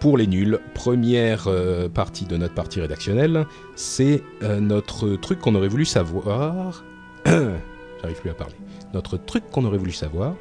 [0.00, 5.54] Pour les nuls, première euh, partie de notre partie rédactionnelle, c'est euh, notre truc qu'on
[5.54, 6.84] aurait voulu savoir.
[7.26, 8.54] J'arrive plus à parler.
[8.94, 10.34] Notre truc qu'on aurait voulu savoir.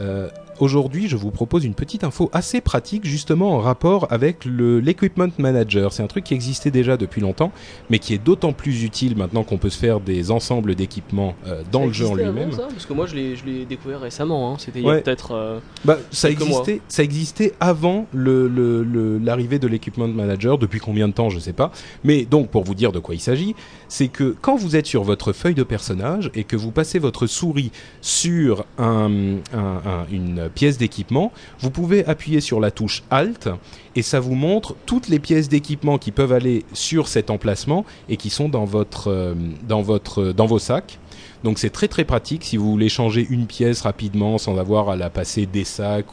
[0.00, 4.80] Euh, Aujourd'hui, je vous propose une petite info assez pratique justement en rapport avec le-
[4.80, 5.92] l'Equipment Manager.
[5.92, 7.52] C'est un truc qui existait déjà depuis longtemps,
[7.90, 11.62] mais qui est d'autant plus utile maintenant qu'on peut se faire des ensembles d'équipements euh,
[11.70, 12.52] dans Ça le jeu en lui-même.
[12.52, 14.56] ça Parce que moi je l'ai découvert récemment, hein.
[14.58, 15.02] c'était Ouais.
[15.02, 15.32] peut-être.
[15.32, 20.56] euh, Bah, ça existait, ça existait avant le- le- le- l'arrivée de l'Equipment Manager.
[20.56, 21.70] Depuis combien de temps, je sais pas.
[22.02, 23.54] Mais donc, pour vous dire de quoi il s'agit,
[23.88, 27.26] c'est que quand vous êtes sur votre feuille de personnage et que vous passez votre
[27.26, 33.48] souris sur un- un- un- une pièce d'équipement, vous pouvez appuyer sur la touche Alt
[33.94, 38.16] et ça vous montre toutes les pièces d'équipement qui peuvent aller sur cet emplacement et
[38.16, 39.34] qui sont dans votre, euh,
[39.66, 40.98] dans votre, dans vos sacs.
[41.44, 44.96] Donc c'est très très pratique si vous voulez changer une pièce rapidement sans avoir à
[44.96, 46.06] la passer des sacs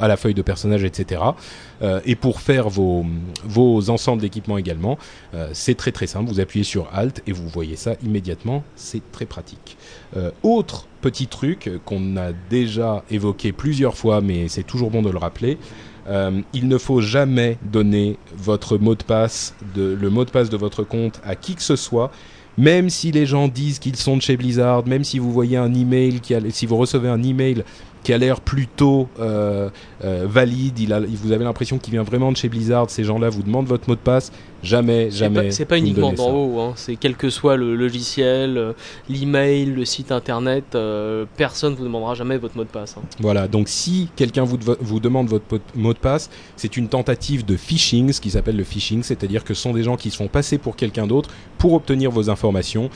[0.00, 1.22] à la feuille de personnage, etc.
[1.82, 3.04] Euh, et pour faire vos,
[3.44, 4.98] vos ensembles d'équipements également,
[5.34, 6.28] euh, c'est très très simple.
[6.28, 8.64] Vous appuyez sur Alt et vous voyez ça immédiatement.
[8.76, 9.76] C'est très pratique.
[10.16, 15.10] Euh, autre petit truc qu'on a déjà évoqué plusieurs fois, mais c'est toujours bon de
[15.10, 15.58] le rappeler.
[16.54, 20.82] il ne faut jamais donner votre mot de passe, le mot de passe de votre
[20.82, 22.10] compte à qui que ce soit
[22.58, 25.72] même si les gens disent qu'ils sont de chez Blizzard, même si vous voyez un
[25.72, 27.62] email qui si vous recevez un email
[28.02, 29.70] qui a l'air plutôt euh,
[30.04, 33.28] euh, valide, il a, vous avez l'impression qu'il vient vraiment de chez Blizzard, ces gens-là
[33.28, 34.32] vous demandent votre mot de passe,
[34.62, 35.46] jamais, jamais.
[35.46, 36.72] pas, c'est pas me uniquement d'en haut, hein.
[36.76, 38.72] c'est quel que soit le logiciel, euh,
[39.08, 42.96] l'email, le site internet, euh, personne vous demandera jamais votre mot de passe.
[42.98, 43.02] hein.
[43.20, 47.56] Voilà, donc si quelqu'un vous, vous demande votre mot de passe, c'est une tentative de
[47.56, 50.28] phishing, ce qui s'appelle le phishing, c'est-à-dire que ce sont des gens qui se font
[50.28, 52.90] passer pour quelqu'un d'autre pour obtenir vos informations.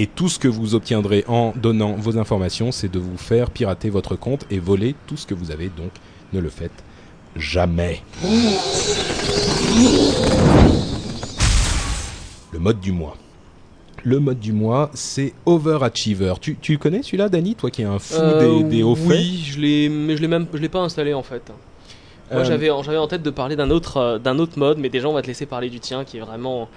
[0.00, 3.90] Et tout ce que vous obtiendrez en donnant vos informations, c'est de vous faire pirater
[3.90, 5.70] votre compte et voler tout ce que vous avez.
[5.76, 5.90] Donc,
[6.32, 6.84] ne le faites
[7.34, 8.02] jamais.
[12.52, 13.16] Le mode du mois.
[14.04, 16.34] Le mode du mois, c'est Overachiever.
[16.40, 18.94] Tu, tu le connais celui-là, Dany Toi qui es un fou Euh, des, des hauts
[18.94, 19.08] faits?
[19.08, 21.42] Oui, je l'ai, mais je l'ai même, je l'ai pas installé en fait.
[22.30, 24.90] Moi Euh, j'avais, j'avais en tête de parler d'un autre, euh, d'un autre mode, mais
[24.90, 26.68] déjà on va te laisser parler du tien qui est vraiment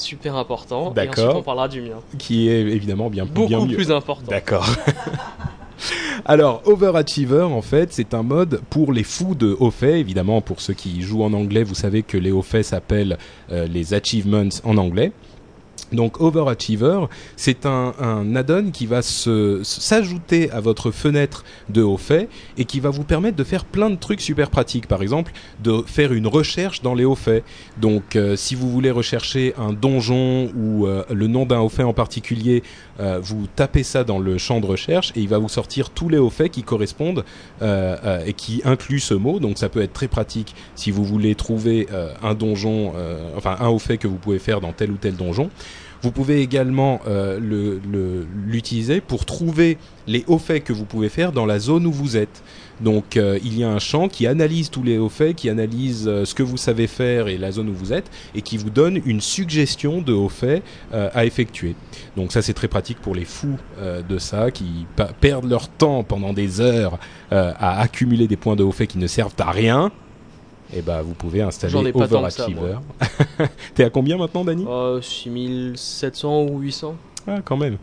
[0.00, 0.90] super important.
[0.90, 1.24] Et D'accord.
[1.26, 2.00] ensuite on parlera du mien.
[2.18, 3.76] qui est évidemment bien, Beaucoup bien mieux.
[3.76, 4.26] plus important.
[4.30, 4.66] D'accord.
[6.26, 10.00] Alors, Overachiever, en fait, c'est un mode pour les fous de haut fait.
[10.00, 13.16] Évidemment, pour ceux qui jouent en anglais, vous savez que les hauts faits s'appellent
[13.50, 15.12] euh, les achievements en anglais.
[15.92, 22.28] Donc Overachiever, c'est un, un add-on qui va s'ajouter à votre fenêtre de haut fait
[22.56, 24.86] et qui va vous permettre de faire plein de trucs super pratiques.
[24.86, 27.44] Par exemple, de faire une recherche dans les hauts faits.
[27.80, 31.82] Donc euh, si vous voulez rechercher un donjon ou euh, le nom d'un haut fait
[31.82, 32.62] en particulier,
[33.00, 36.08] euh, vous tapez ça dans le champ de recherche et il va vous sortir tous
[36.08, 37.24] les hauts faits qui correspondent
[37.60, 39.38] et qui incluent ce mot.
[39.38, 41.86] Donc ça peut être très pratique si vous voulez trouver
[42.22, 42.92] un donjon,
[43.36, 45.50] enfin un haut fait que vous pouvez faire dans tel ou tel donjon.
[46.02, 47.38] Vous pouvez également euh,
[48.46, 52.16] l'utiliser pour trouver les hauts faits que vous pouvez faire dans la zone où vous
[52.16, 52.42] êtes.
[52.80, 56.08] Donc euh, il y a un champ qui analyse tous les hauts faits, qui analyse
[56.08, 58.70] euh, ce que vous savez faire et la zone où vous êtes, et qui vous
[58.70, 60.62] donne une suggestion de hauts faits
[60.92, 61.74] à effectuer.
[62.16, 63.58] Donc ça c'est très pratique pour les fous
[64.08, 64.86] de ça, qui
[65.20, 66.98] perdent leur temps pendant des heures
[67.30, 69.92] à accumuler des points de hauts faits qui ne servent à rien.
[70.74, 72.76] Et ben vous pouvez installer Overachiever.
[73.74, 76.94] T'es à combien maintenant, Dany Euh, 6700 ou 800
[77.26, 77.76] Ah, quand même.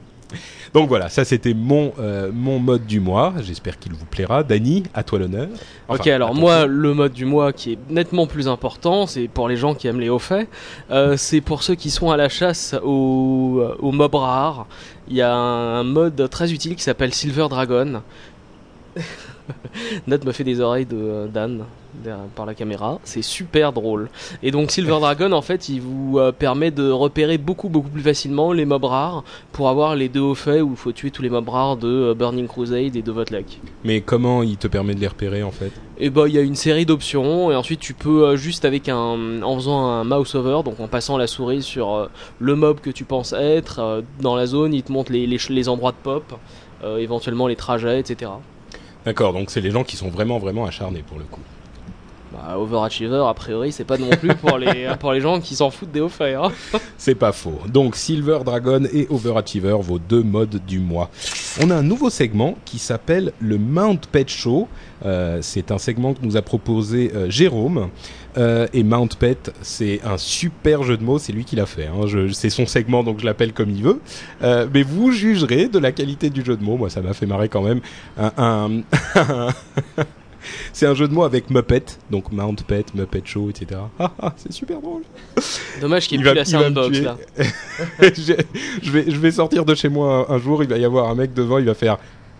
[0.73, 3.33] Donc voilà, ça c'était mon, euh, mon mode du mois.
[3.41, 4.43] J'espère qu'il vous plaira.
[4.43, 5.47] Dany, à toi l'honneur.
[5.87, 9.47] Enfin, ok, alors moi, le mode du mois qui est nettement plus important, c'est pour
[9.47, 10.49] les gens qui aiment les hauts faits,
[10.91, 14.67] euh, c'est pour ceux qui sont à la chasse aux, aux mobs rares.
[15.07, 18.01] Il y a un mode très utile qui s'appelle Silver Dragon.
[20.07, 21.63] Nat me fait des oreilles de euh, Dan
[22.35, 24.09] par la caméra, c'est super drôle.
[24.43, 28.01] Et donc Silver Dragon, en fait, il vous euh, permet de repérer beaucoup beaucoup plus
[28.01, 31.21] facilement les mobs rares pour avoir les deux hauts faits où il faut tuer tous
[31.21, 33.59] les mobs rares de euh, Burning Crusade et de Votlek.
[33.83, 35.71] Mais comment il te permet de les repérer en fait?
[35.99, 38.89] Et bah il y a une série d'options et ensuite tu peux euh, juste avec
[38.89, 42.89] un en faisant un mouse over donc en passant la souris sur le mob que
[42.89, 46.39] tu penses être dans la zone il te montre les, les, endroits de pop
[46.83, 48.31] éventuellement les trajets etc.
[49.07, 51.39] D'accord, donc c'est les gens qui sont vraiment vraiment acharnés pour le coup.
[52.33, 55.69] Bah, Overachiever a priori c'est pas non plus pour les pour les gens qui s'en
[55.69, 56.51] foutent des hauts hein.
[56.97, 57.57] C'est pas faux.
[57.69, 61.09] Donc Silver Dragon et Overachiever, vos deux modes du mois.
[61.61, 64.67] On a un nouveau segment qui s'appelle le Mount Pet Show.
[65.05, 67.87] Euh, c'est un segment que nous a proposé euh, Jérôme.
[68.37, 71.87] Euh, et Mount Pet, c'est un super jeu de mots, c'est lui qui l'a fait.
[71.87, 72.05] Hein.
[72.33, 73.99] C'est son segment, donc je l'appelle comme il veut.
[74.43, 76.77] Euh, mais vous jugerez de la qualité du jeu de mots.
[76.77, 77.81] Moi, ça m'a fait marrer quand même.
[78.17, 79.49] Un, un-
[80.73, 83.81] c'est un jeu de mots avec Muppet, donc Mount Pet, Muppet Show, etc.
[83.99, 85.01] Ah, ah, c'est super drôle.
[85.81, 87.17] Dommage qu'il Il n'y ait plus la soundbox là.
[88.01, 88.33] je,
[88.83, 91.09] je vais, je vais sortir de chez moi un, un jour, il va y avoir
[91.09, 91.97] un mec devant, il va faire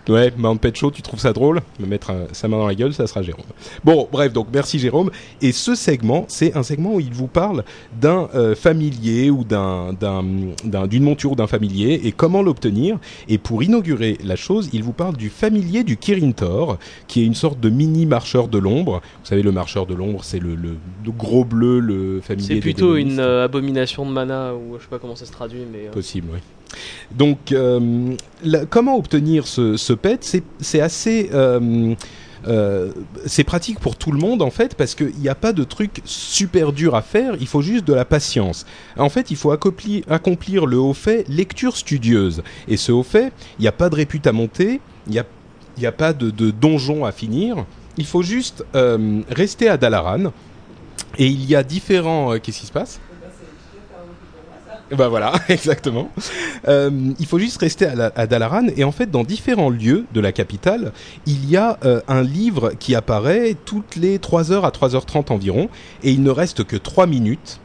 [0.10, 2.76] Ouais, Mount Pet Show, tu trouves ça drôle Me mettre un- sa main dans la
[2.76, 3.44] gueule, ça sera Jérôme.
[3.84, 5.12] Bon, bref, donc merci Jérôme.
[5.42, 7.64] Et ce segment, c'est un segment où il vous parle
[8.00, 10.24] d'un euh, familier ou d'un, d'un,
[10.64, 12.98] d'un- d'une monture d'un familier et comment l'obtenir.
[13.28, 17.26] Et pour inaugurer la chose, il vous parle du familier du Kirin Tor, qui est
[17.26, 19.02] une sorte de mini marcheur de l'ombre.
[19.22, 22.60] Vous savez, le marcheur de l'ombre, c'est le, le- le gros bleu, le familier C'est
[22.62, 25.88] plutôt une euh, abomination de mana ou je sais pas comment ça se traduit, mais.
[25.88, 26.40] euh, Possible, oui.
[27.12, 28.16] Donc, euh,
[28.70, 30.42] comment obtenir ce, pet?
[30.60, 31.30] C'est assez.
[31.34, 31.96] euh,
[32.48, 32.92] euh,
[33.26, 36.02] c'est pratique pour tout le monde en fait parce qu'il n'y a pas de truc
[36.06, 38.66] super dur à faire, il faut juste de la patience.
[38.96, 42.44] En fait, il faut accomplir, le haut fait lecture studieuse.
[42.68, 45.14] Et ce haut fait, il n'y a pas de répute à monter, il
[45.78, 47.66] n'y a, pas de, de donjon à finir,
[47.98, 48.64] il faut juste
[49.30, 50.32] rester à Dalaran.
[51.18, 52.38] Et il y a différents...
[52.38, 53.00] Qu'est-ce qui se passe?
[54.96, 56.10] Bah voilà, exactement.
[56.68, 60.06] Euh, il faut juste rester à, la- à Dalaran et en fait dans différents lieux
[60.14, 60.94] de la capitale,
[61.26, 65.70] il y a euh, un livre qui apparaît toutes les 3h à 3h30 environ
[66.04, 67.60] et il ne reste que 3 minutes.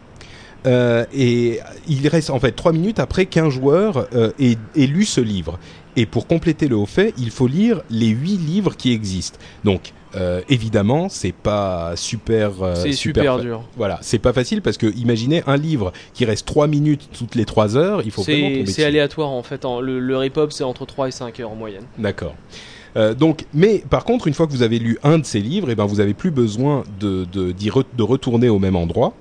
[0.65, 1.59] Euh, et
[1.89, 4.07] il reste en fait 3 minutes après qu'un joueur
[4.39, 5.59] ait, ait lu ce livre.
[5.97, 9.39] Et pour compléter le haut fait, il faut lire les 8 livres qui existent.
[9.65, 13.63] Donc euh, évidemment, c'est pas super euh, c'est super, dur.
[13.77, 17.45] voilà, c'est pas facile parce que imaginez un livre qui reste 3 minutes toutes les
[17.45, 19.65] 3 heures, il faut C'est c'est aléatoire en fait.
[19.65, 21.85] le, le rip-hop c'est entre 3 et 5 heures en moyenne.
[21.99, 22.35] D'accord.
[22.95, 25.69] Euh, donc, mais par contre, une fois que vous avez lu un de ces livres,
[25.71, 29.15] eh ben, vous avez plus besoin de, de, re- de retourner au même endroit.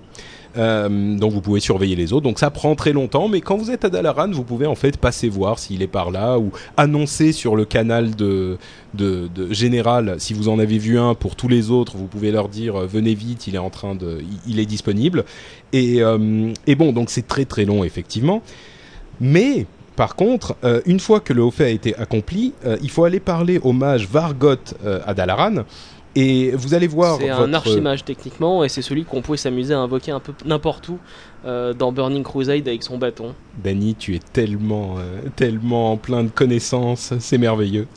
[0.58, 2.24] Euh, donc vous pouvez surveiller les autres.
[2.24, 4.98] Donc ça prend très longtemps, mais quand vous êtes à Dalaran, vous pouvez en fait
[4.98, 8.58] passer voir s'il est par là ou annoncer sur le canal de,
[8.94, 11.96] de, de général si vous en avez vu un pour tous les autres.
[11.96, 15.26] Vous pouvez leur dire euh, venez vite, il est en train de, il, est disponible.
[15.74, 18.42] Et, euh, et bon, donc c'est très très long effectivement.
[19.20, 20.56] Mais par contre,
[20.88, 24.08] une fois que le haut fait a été accompli, il faut aller parler au mage
[24.08, 24.56] Vargot
[25.06, 25.64] à Dalaran.
[26.16, 27.42] Et vous allez voir C'est votre...
[27.42, 30.98] un archimage techniquement et c'est celui qu'on pouvait s'amuser à invoquer un peu n'importe où
[31.46, 33.34] euh, dans Burning Crusade avec son bâton.
[33.64, 37.88] Danny, tu es tellement, euh, tellement plein de connaissances, c'est merveilleux.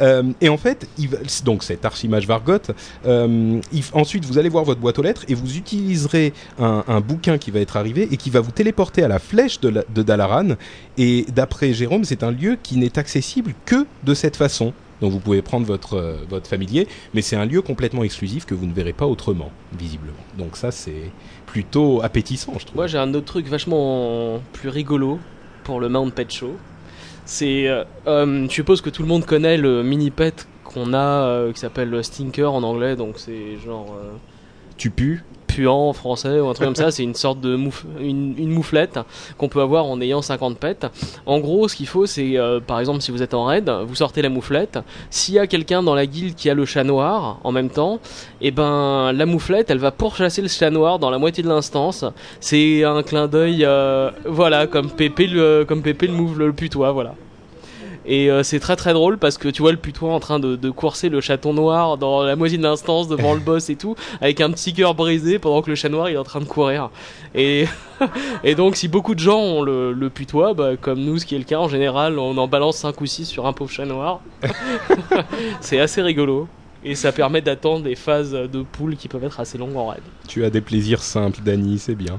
[0.00, 2.58] Euh, et en fait, il va- donc cet archimage Vargot,
[3.06, 7.00] euh, il- ensuite vous allez voir votre boîte aux lettres et vous utiliserez un, un
[7.00, 9.84] bouquin qui va être arrivé et qui va vous téléporter à la flèche de, la-
[9.92, 10.50] de Dalaran.
[10.98, 14.72] Et d'après Jérôme, c'est un lieu qui n'est accessible que de cette façon.
[15.00, 18.54] Donc vous pouvez prendre votre, euh, votre familier, mais c'est un lieu complètement exclusif que
[18.54, 20.12] vous ne verrez pas autrement, visiblement.
[20.38, 21.10] Donc ça, c'est
[21.46, 22.76] plutôt appétissant, je trouve.
[22.76, 25.18] Moi j'ai un autre truc vachement plus rigolo
[25.64, 26.56] pour le Mount Pet Show.
[27.24, 30.98] C'est, euh, euh, je suppose que tout le monde connaît le mini pet qu'on a
[30.98, 34.12] euh, qui s'appelle Stinker en anglais, donc c'est genre euh,
[34.76, 36.90] tu pues puant en français ou un truc comme ça.
[36.90, 38.98] C'est une sorte de mouf- une, une mouflette
[39.38, 40.86] qu'on peut avoir en ayant 50 pets.
[41.26, 43.94] En gros, ce qu'il faut, c'est euh, par exemple si vous êtes en raid, vous
[43.94, 44.78] sortez la mouflette.
[45.10, 47.98] S'il y a quelqu'un dans la guilde qui a le chat noir en même temps,
[48.40, 52.04] et ben la mouflette, elle va pourchasser le chat noir dans la moitié de l'instance.
[52.40, 56.92] C'est un clin d'œil, euh, voilà, comme Pépé le comme Pépé le mouve le putois,
[56.92, 57.14] voilà.
[58.06, 60.56] Et euh, c'est très très drôle parce que tu vois le putois en train de,
[60.56, 63.94] de courser le chaton noir dans la moitié de l'instance devant le boss et tout,
[64.20, 66.90] avec un petit cœur brisé pendant que le chat noir est en train de courir.
[67.34, 67.66] Et,
[68.44, 71.34] et donc si beaucoup de gens ont le, le putois, bah, comme nous ce qui
[71.34, 73.84] est le cas en général, on en balance 5 ou 6 sur un pauvre chat
[73.84, 74.20] noir.
[75.60, 76.48] c'est assez rigolo.
[76.82, 80.00] Et ça permet d'attendre des phases de poule qui peuvent être assez longues en raid.
[80.26, 82.18] Tu as des plaisirs simples, Dany, c'est bien.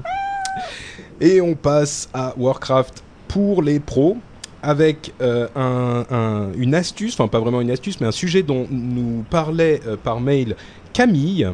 [1.20, 4.18] Et on passe à Warcraft pour les pros
[4.62, 8.66] avec euh, un- un- une astuce, enfin pas vraiment une astuce, mais un sujet dont
[8.70, 10.56] nous parlait euh, par mail
[10.92, 11.48] Camille,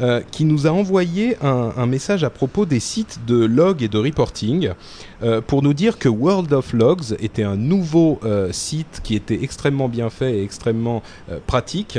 [0.00, 3.88] euh, qui nous a envoyé un, un message à propos des sites de log et
[3.88, 4.70] de reporting
[5.22, 9.42] euh, pour nous dire que World of Logs était un nouveau euh, site qui était
[9.42, 11.98] extrêmement bien fait et extrêmement euh, pratique.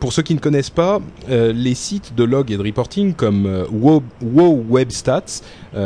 [0.00, 4.02] Pour ceux qui ne connaissent pas, les sites de log et de reporting comme WoW,
[4.22, 5.42] WoW Web Stats,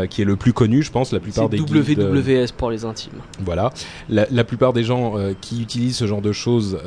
[0.09, 3.13] qui est le plus connu, je pense, la plupart des WWS pour les intimes.
[3.41, 3.73] voilà.
[4.09, 6.79] La, la plupart des gens qui utilisent ce genre de choses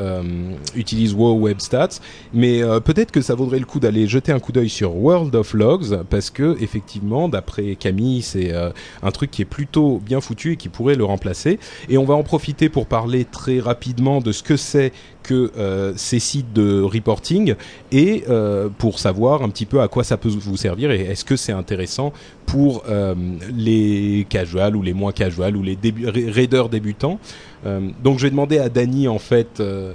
[0.76, 2.00] utilisent WoW Web Stats,
[2.34, 5.54] mais peut-être que ça vaudrait le coup d'aller jeter un coup d'œil sur World of
[5.54, 10.58] Logs parce que effectivement, d'après Camille, c'est un truc qui est plutôt bien foutu et
[10.58, 11.60] qui pourrait le remplacer.
[11.90, 14.92] Et on va en profiter pour parler très rapidement de ce que c'est
[15.24, 17.56] que euh, ces sites de reporting
[17.92, 21.26] et euh, pour savoir un petit peu à quoi ça peut vous servir et est-ce
[21.26, 22.14] que c'est intéressant
[22.46, 23.16] pour euh,
[23.52, 27.20] les casuals ou les moins casuals ou les raiders débutants.
[27.66, 29.94] Euh, donc je vais demander à Dany en fait euh,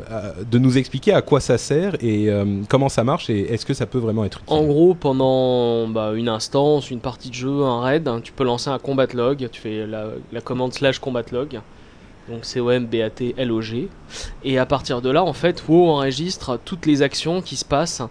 [0.51, 3.75] de nous expliquer à quoi ça sert et euh, comment ça marche et est-ce que
[3.75, 4.57] ça peut vraiment être utile.
[4.57, 8.45] En gros, pendant bah, une instance, une partie de jeu, un raid, hein, tu peux
[8.45, 9.49] lancer un combat log.
[9.51, 11.61] Tu fais la, la commande slash combat log.
[12.29, 13.89] Donc C-O-M-B-A-T-L-O-G.
[14.45, 18.03] Et à partir de là, en fait, WoW enregistre toutes les actions qui se passent,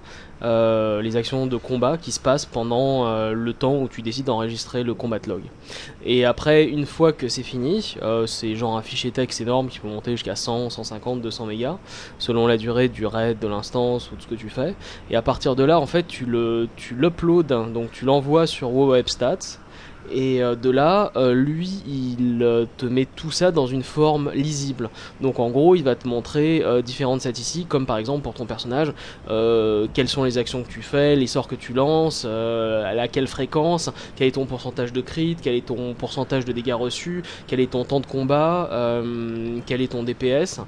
[0.41, 4.25] euh, les actions de combat qui se passent pendant euh, le temps où tu décides
[4.25, 5.41] d'enregistrer le combat log.
[6.05, 9.79] Et après, une fois que c'est fini, euh, c'est genre un fichier texte énorme qui
[9.79, 11.77] peut monter jusqu'à 100, 150, 200 mégas,
[12.19, 14.75] selon la durée du raid, de l'instance ou de ce que tu fais.
[15.09, 18.47] Et à partir de là, en fait, tu le, tu l'uploades, hein, donc tu l'envoies
[18.47, 19.59] sur WoW Web Stats.
[20.11, 24.31] Et euh, de là, euh, lui, il euh, te met tout ça dans une forme
[24.33, 24.89] lisible.
[25.21, 28.93] Donc en gros, il va te montrer différentes statistiques, comme par exemple pour ton personnage,
[29.27, 33.89] quelles sont les actions que tu fais, les sorts que tu lances, à quelle fréquence,
[34.15, 37.71] quel est ton pourcentage de crit, quel est ton pourcentage de dégâts reçus, quel est
[37.71, 38.69] ton temps de combat,
[39.65, 40.61] quel est ton DPS.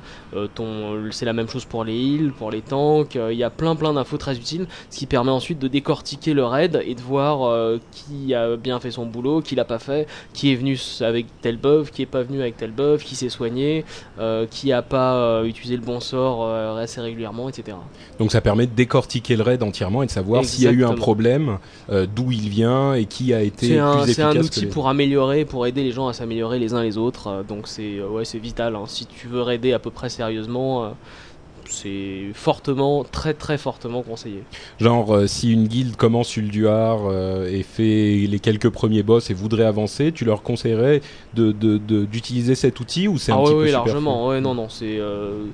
[1.11, 3.15] C'est la même chose pour les heals, pour les tanks.
[3.15, 6.45] Il y a plein plein d'infos très utiles, ce qui permet ensuite de décortiquer le
[6.45, 10.51] raid et de voir qui a bien fait son boulot, qui l'a pas fait, qui
[10.51, 13.85] est venu avec tel buff, qui est pas venu avec tel buff, qui s'est soigné,
[14.19, 17.77] euh, qui a pas euh, utilisé le bon sort euh, assez régulièrement, etc.
[18.19, 20.83] Donc ça permet de décortiquer le raid entièrement et de savoir s'il y a eu
[20.83, 21.57] un problème,
[21.89, 24.89] d'où il vient et qui a été un, plus c'est un efficace outil les- pour
[24.89, 27.43] améliorer, pour aider les gens à s'améliorer les uns les autres.
[27.47, 28.75] Donc c'est ouais, c'est vital.
[28.75, 28.83] hein.
[28.87, 30.93] Si tu veux raider à peu près sérieusement,
[31.71, 34.43] c'est fortement, très très fortement conseillé.
[34.79, 39.33] Genre, euh, si une guilde commence Ulduar euh, et fait les quelques premiers boss et
[39.33, 41.01] voudrait avancer, tu leur conseillerais
[41.33, 44.27] de, de- de- d'utiliser cet outil ou c'est un Ah petit ouais, peu superflu largement.
[44.27, 44.97] Ouais, non, non, c'est.
[44.99, 45.45] Euh...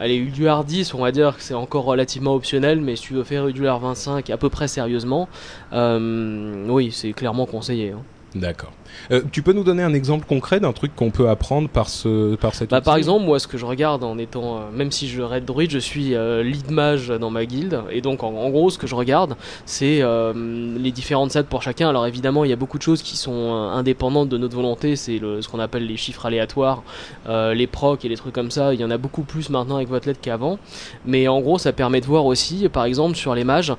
[0.00, 3.24] Allez, Ulduar 10, on va dire que c'est encore relativement optionnel, mais si tu veux
[3.24, 5.28] faire Ulduar 25 à peu près sérieusement,
[5.72, 7.90] euh, oui, c'est clairement conseillé.
[7.90, 8.02] hein.
[8.34, 8.72] D'accord.
[9.10, 12.34] Euh, tu peux nous donner un exemple concret d'un truc qu'on peut apprendre par ce
[12.36, 15.08] par cet Bah, par exemple, moi, ce que je regarde en étant, euh, même si
[15.08, 18.50] je raid druide, je suis euh, lead mage dans ma guilde, et donc en, en
[18.50, 20.02] gros, ce que je regarde, c'est
[20.34, 21.88] les différentes stats pour chacun.
[21.88, 25.18] Alors évidemment, il y a beaucoup de choses qui sont indépendantes de notre volonté, c'est
[25.18, 26.82] ce qu'on appelle les chiffres aléatoires,
[27.28, 28.74] les procs et les trucs comme ça.
[28.74, 30.58] Il y en a beaucoup plus maintenant avec votre lettre qu'avant,
[31.06, 33.72] mais en gros, ça permet de voir aussi, par exemple, sur les mages,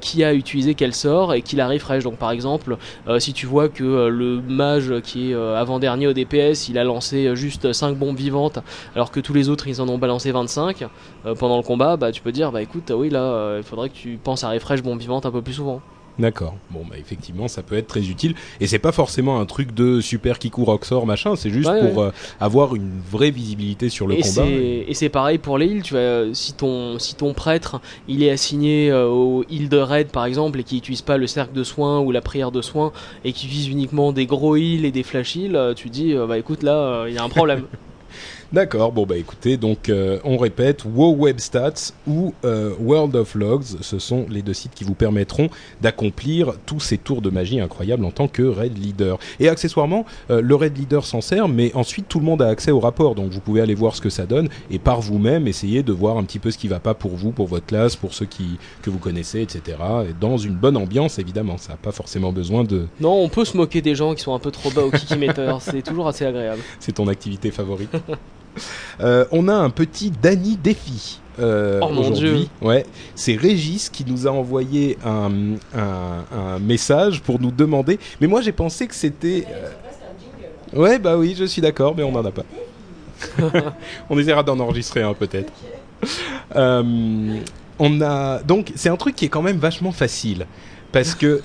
[0.00, 2.04] qui a utilisé quel sort et qui l'a refresh.
[2.04, 2.76] Donc par exemple,
[3.18, 7.26] si tu vois que le mage qui est euh, avant-dernier au DPS, il a lancé
[7.26, 8.58] euh, juste 5 bombes vivantes,
[8.94, 10.86] alors que tous les autres ils en ont balancé 25
[11.26, 13.94] euh, pendant le combat, bah tu peux dire, bah écoute, oui là, il faudrait que
[13.94, 15.80] tu penses à refresh bombe vivante un peu plus souvent.
[16.18, 16.54] D'accord.
[16.70, 18.34] Bon, bah effectivement, ça peut être très utile.
[18.60, 21.36] Et c'est pas forcément un truc de super Kiku Roxor machin.
[21.36, 24.44] C'est juste Ouais, pour euh, avoir une vraie visibilité sur le et combat.
[24.46, 28.22] et c'est pareil pour les heals, tu vois, euh, si ton si ton prêtre il
[28.22, 31.54] est assigné euh, au heal de raid par exemple et qui utilise pas le cercle
[31.54, 32.92] de soins ou la prière de soins
[33.24, 36.26] et qui vise uniquement des gros heals et des flash heals, euh, tu dis euh,
[36.26, 37.64] bah écoute là il y a un problème.
[38.52, 43.34] D'accord, bon bah écoutez, donc euh, on répète, WoW Web Stats ou euh, World of
[43.34, 45.48] Logs, ce sont les deux sites qui vous permettront
[45.80, 49.18] d'accomplir tous ces tours de magie incroyables en tant que raid leader.
[49.40, 52.72] Et accessoirement, euh, le raid leader s'en sert, mais ensuite tout le monde a accès
[52.72, 55.82] au rapport, donc vous pouvez aller voir ce que ça donne et par vous-même essayer
[55.82, 58.12] de voir un petit peu ce qui va pas pour vous, pour votre classe, pour
[58.12, 59.78] ceux qui que vous connaissez, etc.
[60.10, 62.86] Et dans une bonne ambiance évidemment, ça n'a pas forcément besoin de.
[63.00, 65.56] non, on peut se moquer des gens qui sont un peu trop bas au kikimeter,
[65.60, 66.60] c'est toujours assez agréable.
[66.80, 67.96] C'est ton activité favorite.
[69.00, 71.20] Euh, on a un petit Danny défi.
[71.38, 72.30] euh, Oh mon aujourd'hui.
[72.60, 72.68] Dieu.
[72.68, 72.84] Ouais,
[73.14, 75.30] c'est Régis qui nous a envoyé un,
[75.74, 77.98] un- un message pour nous demander.
[78.20, 79.46] Mais moi j'ai pensé que c'était.
[79.50, 79.70] euh,
[80.78, 82.44] Ouais, bah oui, je suis d'accord, mais on n'en a pas.
[84.10, 85.52] on essaiera d'en enregistrer un peut-être.
[86.56, 87.38] Euh,
[87.78, 90.46] on a donc c'est un truc qui est quand même vachement facile
[90.90, 91.40] parce que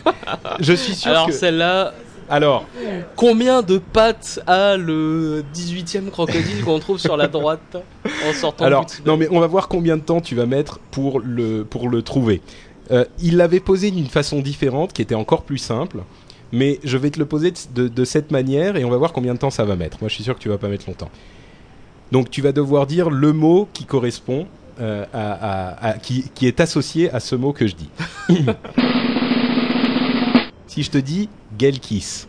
[0.60, 1.94] je suis sûr Alors que celle-là,
[2.30, 2.66] alors
[3.16, 7.78] combien de pattes a le 18ème crocodile qu'on trouve sur la droite
[8.28, 11.20] en sortant Alors, non, mais on va voir combien de temps tu vas mettre pour
[11.20, 12.42] le, pour le trouver.
[12.92, 16.00] Euh, il l'avait posé d'une façon différente, qui était encore plus simple.
[16.54, 19.12] Mais je vais te le poser de, de- de cette manière et on va voir
[19.12, 19.98] combien de temps ça va mettre.
[20.02, 21.10] Moi, je suis sûr que tu vas pas mettre longtemps.
[22.14, 24.48] Donc, tu vas devoir dire le mot qui correspond
[24.80, 25.32] euh, à,
[25.74, 27.90] à- à- qui, qui est associé à ce mot que je dis.
[30.68, 32.26] si je te dis Gelkis.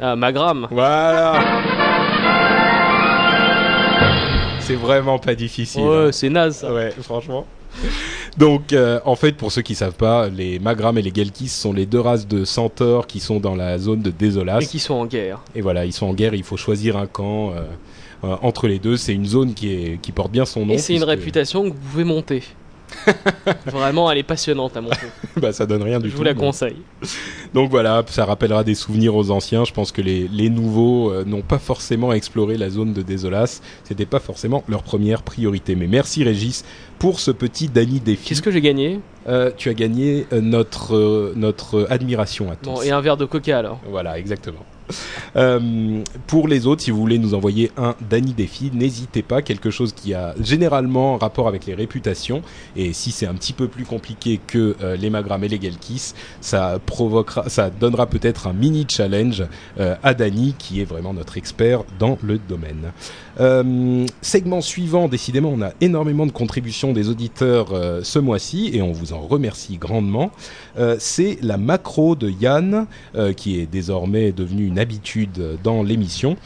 [0.00, 0.68] Ah, Magram.
[0.70, 1.40] Voilà.
[4.60, 5.82] C'est vraiment pas difficile.
[5.82, 6.04] hein.
[6.06, 6.72] Ouais, c'est naze ça.
[6.72, 7.46] Ouais, franchement.
[8.36, 11.72] Donc, euh, en fait, pour ceux qui savent pas, les Magram et les Gelkis sont
[11.72, 14.60] les deux races de centaures qui sont dans la zone de Désolas.
[14.60, 15.40] Et qui sont en guerre.
[15.54, 17.60] Et voilà, ils sont en guerre, il faut choisir un camp euh,
[18.24, 18.96] euh, entre les deux.
[18.96, 20.74] C'est une zone qui, est, qui porte bien son nom.
[20.74, 22.42] Et c'est une réputation que vous pouvez monter.
[23.66, 25.08] Vraiment, elle est passionnante à mon tour.
[25.36, 26.18] bah ça donne rien du Je tout.
[26.18, 26.76] vous la conseille.
[27.54, 29.64] Donc voilà, ça rappellera des souvenirs aux anciens.
[29.64, 33.60] Je pense que les, les nouveaux euh, n'ont pas forcément exploré la zone de Désolas.
[33.84, 35.74] C'était pas forcément leur première priorité.
[35.74, 36.64] Mais merci Régis
[36.98, 38.28] pour ce petit Dany défi.
[38.28, 39.00] Qu'est-ce que j'ai gagné?
[39.28, 42.70] Euh, tu as gagné euh, notre euh, notre admiration à tous.
[42.70, 43.80] Bon, et un verre de coca alors.
[43.88, 44.64] Voilà, exactement.
[45.36, 49.42] Euh, pour les autres, si vous voulez nous envoyer un Dany défi, n'hésitez pas.
[49.42, 52.42] Quelque chose qui a généralement rapport avec les réputations.
[52.76, 56.12] Et si c'est un petit peu plus compliqué que euh, les Magram et les Gelkis,
[56.40, 59.44] ça provoquera, ça donnera peut-être un mini challenge
[59.78, 62.92] euh, à Dany, qui est vraiment notre expert dans le domaine.
[64.22, 67.68] Segment suivant, décidément, on a énormément de contributions des auditeurs
[68.02, 70.30] ce mois-ci et on vous en remercie grandement.
[70.78, 75.82] Euh, c'est la macro de Yann, euh, qui est désormais devenue une habitude euh, dans
[75.82, 76.36] l'émission.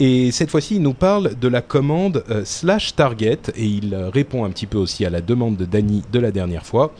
[0.00, 4.50] Et cette fois-ci, il nous parle de la commande slash target et il répond un
[4.50, 6.92] petit peu aussi à la demande de Dany de la dernière fois.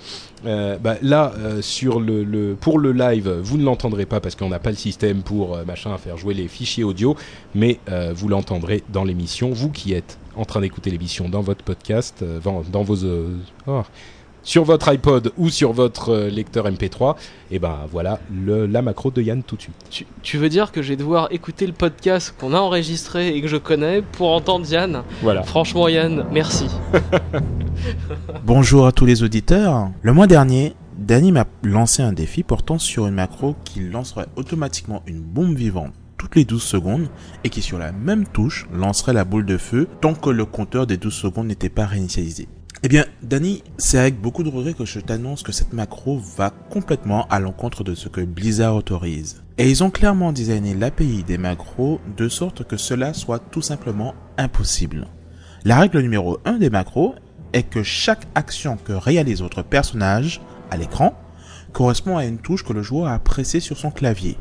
[0.45, 4.71] Bah, là, sur le, pour le live, vous ne l'entendrez pas parce qu'on n'a pas
[4.71, 7.17] le système pour machin faire jouer les fichiers audio,
[7.57, 7.81] mais
[8.15, 9.51] vous l'entendrez dans l'émission.
[9.51, 13.05] Vous qui êtes en train d'écouter l'émission dans votre podcast, dans, vos
[13.67, 13.83] oh,
[14.45, 17.17] sur votre iPod ou sur votre euh, lecteur MP3,
[17.51, 19.75] et ben voilà le, la macro de Yann tout de suite.
[19.91, 23.43] Tu, tu veux dire que je vais devoir écouter le podcast qu'on a enregistré et
[23.43, 25.03] que je connais pour entendre Yann?
[25.23, 25.43] Voilà.
[25.43, 26.67] Franchement, Yann, merci.
[28.45, 29.89] Bonjour à tous les auditeurs.
[30.03, 35.03] Le mois dernier, Danny m'a lancé un défi portant sur une macro qui lancerait automatiquement
[35.07, 37.09] une bombe vivante toutes les 12 secondes
[37.43, 40.87] et qui sur la même touche lancerait la boule de feu tant que le compteur
[40.87, 42.49] des 12 secondes n'était pas réinitialisé.
[42.87, 46.51] Eh bien, Danny, c'est avec beaucoup de regret que je t'annonce que cette macro va
[46.51, 49.43] complètement à l'encontre de ce que Blizzard autorise.
[49.57, 54.15] Et ils ont clairement designé l'API des macros de sorte que cela soit tout simplement
[54.37, 55.07] impossible.
[55.65, 57.15] La règle numéro 1 des macros
[57.55, 61.19] est que chaque action que réalise votre personnage à l'écran
[61.73, 64.37] correspond à une touche que le joueur a pressée sur son clavier.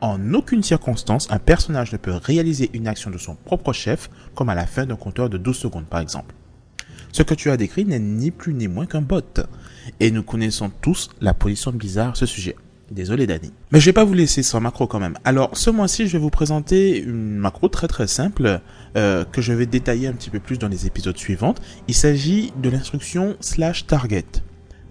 [0.00, 4.48] En aucune circonstance, un personnage ne peut réaliser une action de son propre chef, comme
[4.48, 6.36] à la fin d'un compteur de 12 secondes par exemple.
[7.14, 9.22] Ce que tu as décrit n'est ni plus ni moins qu'un bot.
[10.00, 12.56] Et nous connaissons tous la position Blizzard à ce sujet.
[12.90, 13.52] Désolé Danny.
[13.70, 15.14] Mais je vais pas vous laisser sans macro quand même.
[15.22, 18.58] Alors ce mois-ci, je vais vous présenter une macro très très simple
[18.96, 21.54] euh, que je vais détailler un petit peu plus dans les épisodes suivants.
[21.86, 24.24] Il s'agit de l'instruction slash target.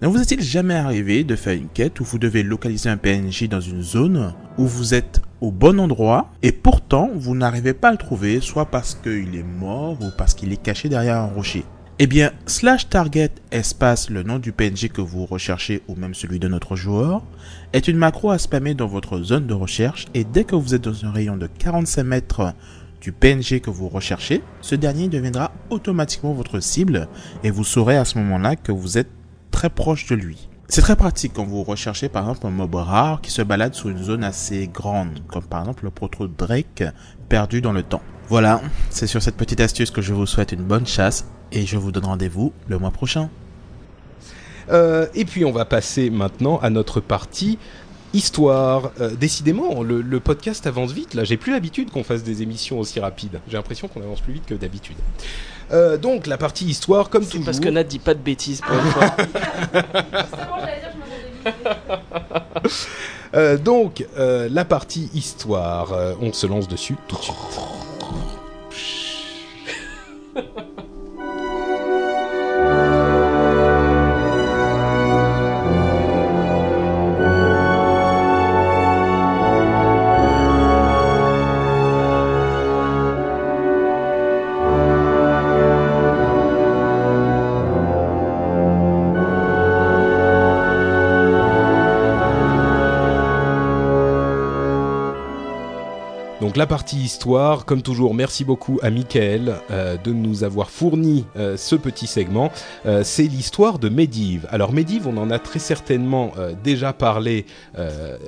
[0.00, 3.50] Ne vous est-il jamais arrivé de faire une quête où vous devez localiser un PNJ
[3.50, 7.92] dans une zone où vous êtes au bon endroit et pourtant vous n'arrivez pas à
[7.92, 11.66] le trouver soit parce qu'il est mort ou parce qu'il est caché derrière un rocher?
[12.00, 16.40] Eh bien, slash target espace le nom du PNJ que vous recherchez ou même celui
[16.40, 17.22] de notre joueur
[17.72, 20.82] est une macro à spammer dans votre zone de recherche et dès que vous êtes
[20.82, 22.52] dans un rayon de 45 mètres
[23.00, 27.06] du PNJ que vous recherchez, ce dernier deviendra automatiquement votre cible
[27.44, 29.10] et vous saurez à ce moment-là que vous êtes
[29.52, 30.48] très proche de lui.
[30.66, 33.88] C'est très pratique quand vous recherchez par exemple un mob rare qui se balade sur
[33.88, 36.82] une zone assez grande, comme par exemple le proto Drake
[37.28, 38.02] perdu dans le temps.
[38.28, 41.78] Voilà, c'est sur cette petite astuce que je vous souhaite une bonne chasse et je
[41.78, 43.30] vous donne rendez-vous le mois prochain.
[44.70, 47.58] Euh, et puis on va passer maintenant à notre partie
[48.12, 48.92] histoire.
[49.00, 51.14] Euh, décidément, le, le podcast avance vite.
[51.14, 53.40] Là, j'ai plus l'habitude qu'on fasse des émissions aussi rapides.
[53.48, 54.96] J'ai l'impression qu'on avance plus vite que d'habitude.
[55.72, 57.46] Euh, donc la partie histoire, comme C'est toujours.
[57.46, 59.16] parce que Nat dit pas de bêtises pour une fois.
[59.18, 62.88] Justement, j'allais dire, je m'attendais vite.
[63.34, 67.34] Euh, donc euh, la partie histoire, euh, on se lance dessus tout de suite.
[96.56, 101.56] La partie histoire, comme toujours, merci beaucoup à Michael euh, de nous avoir fourni euh,
[101.56, 102.52] ce petit segment.
[102.86, 104.46] Euh, c'est l'histoire de Medivh.
[104.50, 106.32] Alors Medivh, on en a très certainement
[106.62, 107.46] déjà parlé.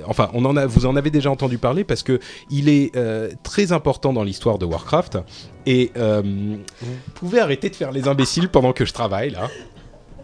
[0.05, 2.19] enfin, vous en avez déjà entendu parler parce que
[2.49, 2.91] il est
[3.43, 5.19] très important dans l'histoire de Warcraft.
[5.65, 6.57] Et vous
[7.15, 9.47] pouvez arrêter de faire les imbéciles pendant que je travaille là.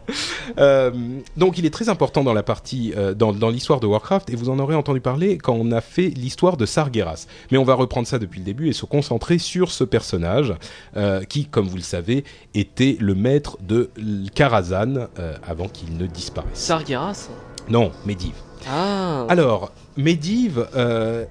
[0.60, 0.92] Euh,
[1.38, 4.36] donc il est très important dans la partie euh, dans, dans l'histoire de Warcraft et
[4.36, 7.28] vous en aurez entendu parler quand on a fait l'histoire de Sargeras.
[7.50, 10.54] Mais on va reprendre ça depuis le début et se concentrer sur ce personnage
[10.98, 13.90] euh, qui, comme vous le savez, était le maître de
[14.36, 15.08] Karazhan
[15.48, 16.52] avant qu'il ne disparaisse.
[16.54, 17.30] Sargeras?
[17.70, 18.34] Non, Medivh.
[18.70, 21.26] Ah Alors, Medivh euh,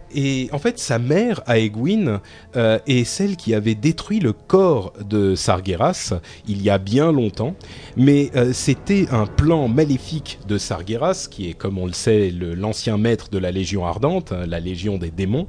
[0.52, 2.20] en fait sa mère Aegwin
[2.56, 6.14] euh, est celle qui avait détruit le corps de Sargeras
[6.46, 7.54] il y a bien longtemps,
[7.96, 12.98] mais euh, c'était un plan maléfique de Sargeras qui est comme on le sait l'ancien
[12.98, 15.48] maître de la Légion ardente, hein, la Légion des démons.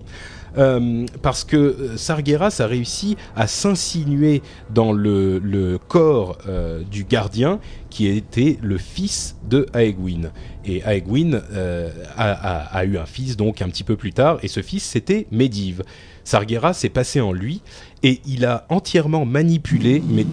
[0.57, 7.03] Euh, parce que euh, Sargeras a réussi à s'insinuer dans le, le corps euh, du
[7.05, 10.31] gardien qui était le fils de Aegwin.
[10.65, 14.37] Et Aegwin euh, a, a- a eu un fils donc un petit peu plus tard,
[14.43, 15.81] et ce fils c'était Medivh.
[16.23, 17.61] Sargeras est passé en lui,
[18.03, 20.27] et il a entièrement manipulé Med-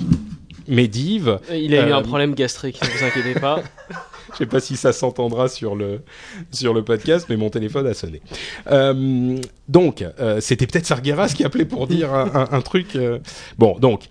[0.69, 1.31] Medivh.
[1.53, 3.63] Il a eu un problème gastrique, ne vous inquiétez pas.
[4.33, 6.03] Je sais pas si ça s'entendra sur le,
[6.51, 8.23] sur le podcast, mais mon téléphone a sonné.
[8.71, 12.97] Euh, donc, euh, c'était peut-être Sargeras qui appelait pour dire un, truc.
[12.97, 13.19] euh.
[13.59, 14.09] Bon, donc.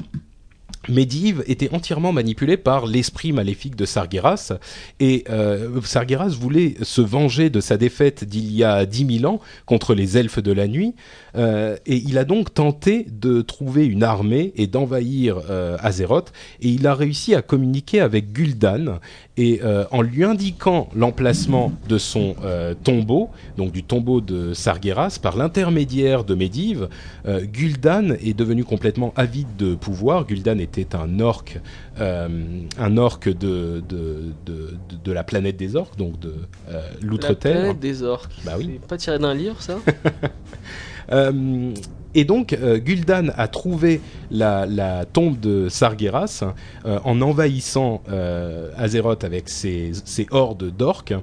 [0.90, 4.54] Medivh était entièrement manipulé par l'esprit maléfique de Sargeras
[5.00, 9.40] et euh, Sargeras voulait se venger de sa défaite d'il y a 10 000 ans
[9.66, 10.96] contre les elfes de la nuit
[11.36, 16.70] euh, et il a donc tenté de trouver une armée et d'envahir euh, Azeroth et
[16.70, 19.00] il a réussi à communiquer avec Gul'dan
[19.38, 19.62] et
[19.92, 22.36] en lui indiquant l'emplacement de son
[22.84, 26.90] tombeau, donc du tombeau de Sargeras, par l'intermédiaire de Medivh,
[27.26, 30.26] Gul'dan est devenu complètement avide de pouvoir.
[30.26, 31.46] Gul'dan était un orc,
[32.00, 32.28] euh,
[32.78, 33.34] un orc de,
[33.88, 34.54] de, de,
[34.90, 36.34] de- de la planète des orcs, donc de
[36.70, 37.58] euh, La l'outre-terre.
[37.60, 38.32] planète des orques.
[38.46, 38.80] Bah oui.
[38.82, 39.78] C'est pas tiré d'un livre, ça
[41.12, 41.74] Euh,
[42.14, 44.00] et donc, euh, Gul'dan a trouvé
[44.30, 46.44] la, la tombe de Sargeras
[46.86, 51.16] euh, en envahissant euh, Azeroth avec ses, ses hordes d'orques.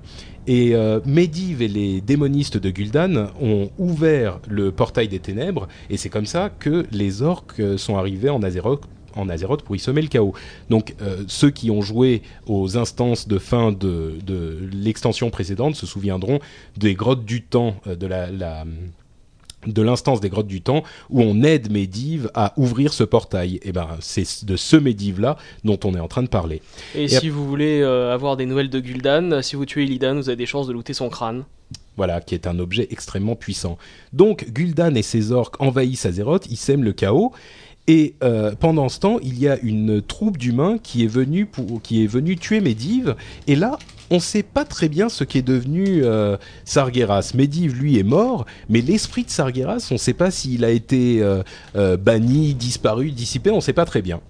[0.49, 6.09] Et Medivh et les démonistes de Gul'dan ont ouvert le portail des ténèbres, et c'est
[6.09, 8.83] comme ça que les orques sont arrivés en Azeroth
[9.17, 10.35] en Azeroth pour y semer le chaos.
[10.71, 15.87] Donc euh, ceux qui ont joué aux instances de fin de, de l'extension précédente se
[15.87, 16.39] souviendront
[16.77, 18.64] des grottes du temps, euh, de la, la
[19.67, 23.59] de l'instance des grottes du temps où on aide Medivh à ouvrir ce portail.
[23.62, 26.62] Et ben c'est de ce Medivh là dont on est en train de parler.
[26.95, 30.14] Et, Et si vous voulez euh, avoir des nouvelles de Gul'dan, si vous tuez Illidan,
[30.14, 31.45] vous avez des chances de looter son crâne.
[31.97, 33.79] Voilà, qui est un objet extrêmement puissant.
[34.12, 37.33] Donc Gul'dan et ses orques envahissent Azeroth, ils sèment le chaos.
[37.89, 41.80] Et euh, pendant ce temps, il y a une troupe d'humains qui est venue pour,
[41.82, 43.14] qui est venue tuer Medivh.
[43.47, 43.78] Et là,
[44.11, 47.32] on ne sait pas très bien ce qu'est devenu euh, Sargeras.
[47.34, 51.20] Medivh, lui, est mort, mais l'esprit de Sargeras, on ne sait pas s'il a été
[51.22, 54.20] euh, banni, disparu, dissipé, on ne sait pas très bien.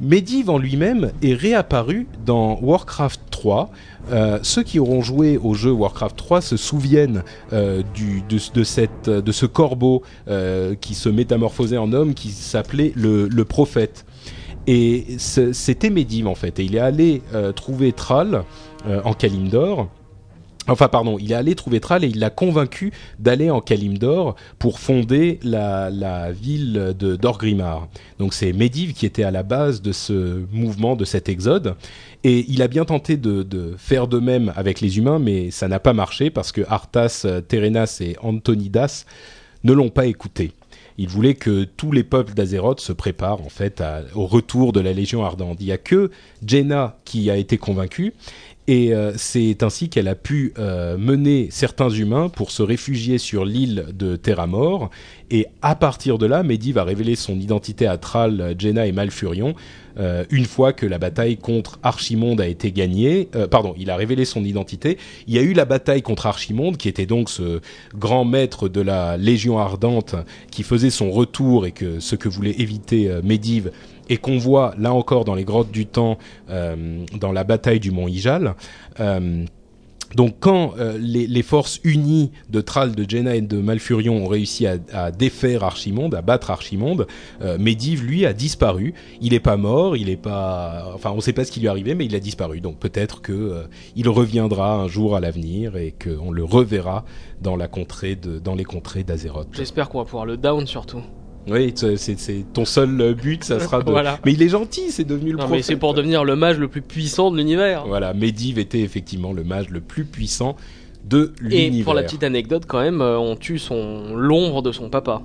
[0.00, 3.70] Medivh en lui-même est réapparu dans Warcraft 3.
[4.12, 7.22] Euh, ceux qui auront joué au jeu Warcraft 3 se souviennent
[7.52, 7.82] euh,
[8.28, 8.38] de,
[9.32, 14.04] ce corbeau euh, qui se métamorphosait en homme qui s'appelait le, le prophète.
[14.66, 16.58] Et c'était Medivh en fait.
[16.58, 17.22] Et il est allé
[17.54, 18.42] trouver Thrall
[19.04, 19.88] en Kalimdor.
[20.68, 24.80] Enfin, pardon, il est allé trouver Thrall et il l'a convaincu d'aller en Kalimdor pour
[24.80, 27.88] fonder la, ville de d'Orgrimmar.
[28.18, 31.76] Donc c'est Medivh qui était à la base de ce mouvement, de cet exode.
[32.24, 35.78] Et il a bien tenté de, faire de même avec les humains, mais ça n'a
[35.78, 39.04] pas marché parce que Arthas, euh, Terenas et Antonidas
[39.64, 40.52] ne l'ont pas écouté.
[40.98, 43.82] Il voulait que tous les peuples d'Azeroth se préparent en fait
[44.14, 45.58] au retour de la Légion ardente.
[45.60, 46.10] Il n'y a que
[46.44, 48.14] Jaina qui a été convaincue
[48.68, 53.44] et euh, c'est ainsi qu'elle a pu euh, mener certains humains pour se réfugier sur
[53.44, 54.90] l'île de Terramor.
[55.30, 59.54] Et à partir de là, Medivh va révéler son identité à Thrall, Jaina et Malfurion.
[59.98, 64.24] euh, une fois que la bataille contre Archimonde a été gagnée, pardon, il a révélé
[64.24, 64.98] son identité.
[65.26, 67.60] Il y a eu la bataille contre Archimonde, qui était donc ce
[67.94, 70.14] grand maître de la Légion ardente,
[70.50, 73.70] qui faisait son retour et que ce que voulait éviter Medivh
[74.08, 76.18] et qu'on voit là encore dans les grottes du temps,
[76.50, 78.54] euh, dans la bataille du mont Ijal.
[79.00, 79.44] Euh,
[80.14, 84.66] donc quand euh, les, forces unies de Thrall, de Jaina et de Malfurion ont réussi
[84.66, 87.06] à, défaire Archimonde, à battre Archimonde,
[87.58, 88.94] Medivh lui a disparu.
[89.20, 91.66] Il n'est pas mort, il est pas, enfin on ne sait pas ce qui lui
[91.66, 92.60] est arrivé, mais il a disparu.
[92.60, 97.04] Donc peut-être euh, il reviendra un jour à l'avenir et qu'on le reverra
[97.42, 99.48] dans la contrée dans les contrées d'Azeroth.
[99.52, 101.02] J'espère qu'on va pouvoir le down surtout.
[101.48, 103.90] Oui, c'est ton seul euh, but, ça sera de.
[103.90, 104.18] Voilà.
[104.24, 106.68] Mais il est gentil, c'est devenu le Non, mais c'est pour devenir le mage le
[106.68, 107.86] plus puissant de l'univers.
[107.86, 110.56] Voilà, Medivh était effectivement le mage le plus puissant
[111.04, 111.84] de Et l'univers.
[111.84, 115.22] pour la petite anecdote, quand même, euh, on tue son l'ombre de son papa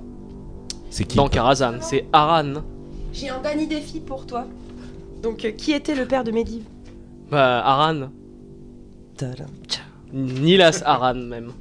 [0.90, 1.78] c'est qui dans Karazhan.
[1.80, 2.62] C'est Aran.
[3.12, 4.46] J'ai un dernier défi pour toi.
[5.22, 6.64] Donc, euh, qui était le père de Medivh?
[7.30, 8.10] Bah, Aran.
[10.12, 11.52] Nilas Aran, même.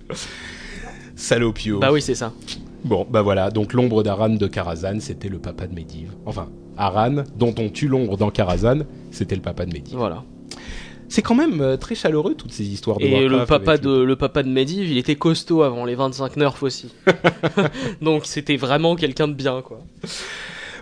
[1.15, 1.79] Salopio.
[1.79, 2.33] Bah oui, c'est ça.
[2.83, 6.09] Bon, bah voilà, donc l'ombre d'Aran de Karazhan, c'était le papa de Medivh.
[6.25, 8.79] Enfin, Aran, dont on tue l'ombre dans Karazhan,
[9.11, 9.95] c'était le papa de Medivh.
[9.95, 10.23] Voilà.
[11.09, 14.15] C'est quand même euh, très chaleureux toutes ces histoires de Et le papa de le
[14.15, 16.93] papa de Medivh, il était costaud avant les 25 nerfs aussi.
[18.01, 19.79] Donc c'était vraiment quelqu'un de bien quoi.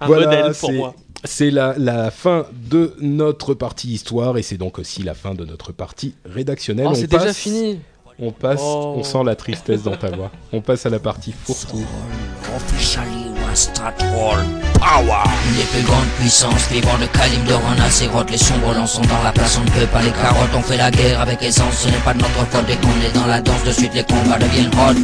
[0.02, 0.94] Un Voilà, modèle pour c'est- moi.
[1.26, 5.44] C'est la, la fin de notre partie histoire et c'est donc aussi la fin de
[5.44, 6.88] notre partie rédactionnelle.
[6.90, 7.80] Oh, c'est déjà fini.
[8.22, 8.96] On passe, Oh.
[8.98, 10.30] on sent la tristesse dans ta voix.
[10.52, 11.86] On passe à la partie fourre-tout.
[13.54, 15.24] Start all power.
[15.58, 19.32] Les plus grandes puissances vivant de Kalim de Ron Azeroth Les sombres lançons dans la
[19.32, 20.56] place, on ne peut pas les carottes.
[20.56, 22.66] On fait la guerre avec aisance, ce n'est pas de notre faute.
[22.68, 24.96] Dès qu'on est dans la danse, de suite les combats deviennent hot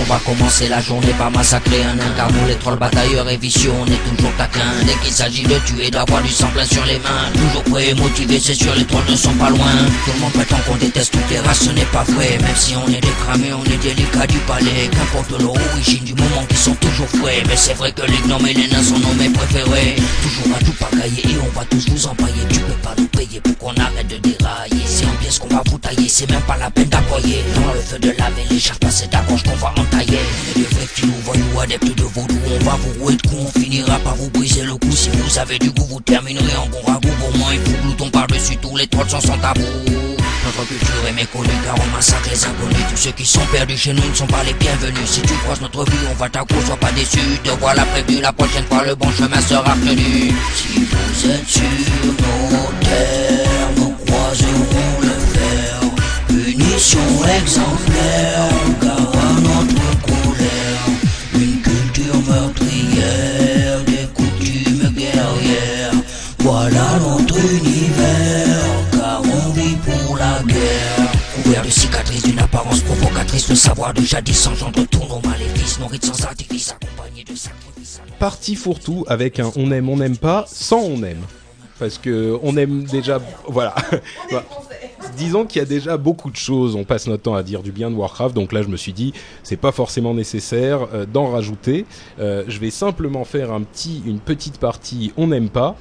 [0.00, 2.10] On va commencer la journée par massacrer un nain
[2.48, 6.22] les trolls batailleurs et vicieux, on est toujours taquins Dès qu'il s'agit de tuer, d'avoir
[6.22, 7.30] du sang plein sur les mains.
[7.34, 9.72] Toujours prêt et motivé, c'est sûr, les trolls ne sont pas loin.
[10.04, 12.38] Tout le monde prétend qu'on déteste toutes les races, ce n'est pas vrai.
[12.40, 14.88] Même si on est décramé, on est délicat du palais.
[14.90, 17.42] Qu'importe l'origine du moment qui sont toujours frais.
[17.48, 19.96] Mais c'est vrai que les gnomes et les nains sont nos mets préférés.
[20.22, 22.42] Toujours à tout pagailler et on va tous vous empailler.
[22.48, 24.82] Tu peux pas nous payer pour qu'on arrête de dérailler.
[24.86, 27.80] C'est en pièces qu'on va vous tailler, c'est même pas la peine d'appoyer Dans le
[27.80, 30.18] feu de laver les charges passées ta qu'on va entailler.
[30.94, 34.30] Filous, voyous, adeptes de vaudou On va vous rouer de coups, on finira par vous
[34.30, 34.90] briser le cou.
[34.92, 37.14] Si vous avez du goût, vous terminerez en bon ragoût.
[37.20, 39.62] Pour moi, il faut glouton par-dessus tous les trolls sont sans tabou
[40.46, 42.84] notre culture est méconnue car on massacre les inconnus.
[42.90, 45.06] Tous ceux qui sont perdus chez nous ne sont pas les bienvenus.
[45.06, 48.32] Si tu croises notre vue on va t'accro, sois pas déçu Te voilà prévenu, la
[48.32, 55.00] prochaine fois le bon chemin sera retenu Si vous êtes sur nos terres, nous croiserons
[55.02, 55.80] le fer
[56.26, 56.98] Punition
[57.38, 58.48] exemplaire,
[58.80, 60.86] car à notre colère
[61.34, 65.94] Une culture meurtrière, des coutumes guerrières
[66.40, 71.12] Voilà notre univers, car on vit pour la guerre.
[71.44, 76.00] Couvert de cicatrices d'une apparence provocatrice, le savoir de jadis engendre tous nos maléfices, nourris
[76.00, 76.74] de sans artifice.
[78.18, 81.22] Partie fourre-tout avec un on aime, on n'aime pas, sans on aime.
[81.78, 83.74] Parce que on aime déjà, voilà.
[84.28, 84.46] Voilà.
[85.16, 86.76] Disons qu'il y a déjà beaucoup de choses.
[86.76, 88.92] On passe notre temps à dire du bien de Warcraft, donc là je me suis
[88.92, 89.12] dit
[89.42, 91.86] c'est pas forcément nécessaire euh, d'en rajouter.
[92.18, 95.76] Euh, je vais simplement faire un petit, une petite partie on n'aime pas.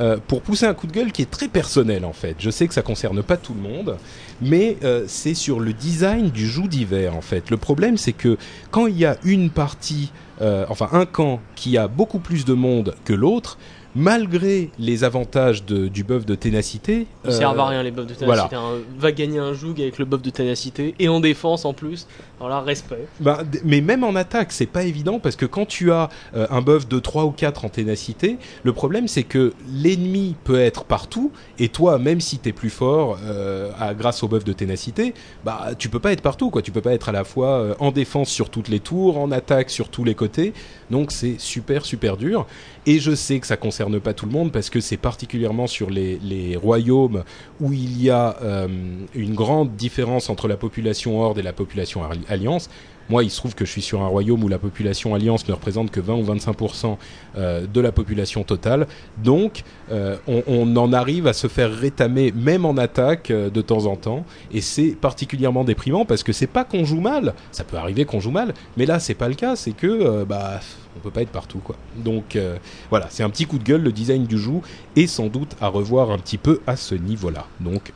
[0.00, 2.36] Euh, pour pousser un coup de gueule qui est très personnel en fait.
[2.38, 3.96] Je sais que ça concerne pas tout le monde,
[4.42, 7.50] mais euh, c'est sur le design du joug d'hiver en fait.
[7.50, 8.36] Le problème c'est que
[8.72, 12.54] quand il y a une partie, euh, enfin un camp qui a beaucoup plus de
[12.54, 13.56] monde que l'autre,
[13.94, 18.06] malgré les avantages de- du buff de ténacité, Ils servent à euh, rien les buffs
[18.06, 18.48] de voilà.
[18.48, 18.56] ténacité.
[18.56, 18.82] hein.
[18.98, 22.06] Va gagner un joug avec le buff de ténacité et en défense en plus.
[22.40, 23.06] Alors là, respect.
[23.20, 26.60] Ben, mais même en attaque, c'est pas évident parce que quand tu as euh, un
[26.60, 31.30] buff de 3 ou 4 en ténacité, le problème c'est que l'ennemi peut être partout
[31.58, 35.14] et toi, même si t'es plus fort euh, à- grâce au buff de ténacité,
[35.44, 36.62] bah tu peux pas être partout quoi.
[36.62, 39.30] Tu peux pas être à la fois euh, en défense sur toutes les tours, en
[39.30, 40.52] attaque sur tous les côtés.
[40.90, 42.46] Donc c'est super super dur.
[42.86, 45.90] Et je sais que ça concerne pas tout le monde parce que c'est particulièrement sur
[45.90, 47.24] les, royaumes
[47.60, 48.68] où il y a euh,
[49.14, 52.70] une grande différence entre la population Horde et la population Alli- Alliance.
[53.10, 55.52] Moi, il se trouve que je suis sur un royaume où la population Alliance ne
[55.52, 56.96] représente que 20 ou 25%
[57.36, 58.86] euh, de la population totale.
[59.22, 59.62] Donc,
[59.92, 64.24] euh, on, en arrive à se faire rétamer, même en attaque, de temps en temps.
[64.52, 67.34] Et c'est particulièrement déprimant parce que c'est pas qu'on joue mal.
[67.52, 69.54] Ça peut arriver qu'on joue mal, mais là, c'est pas le cas.
[69.54, 70.60] C'est que, bah,
[70.96, 71.76] on peut pas être partout, quoi.
[71.96, 72.56] Donc, euh,
[72.90, 73.82] voilà, c'est un petit coup de gueule.
[73.82, 74.62] Le design du joug
[74.96, 77.46] est sans doute à revoir un petit peu à ce niveau-là.
[77.60, 77.92] Donc,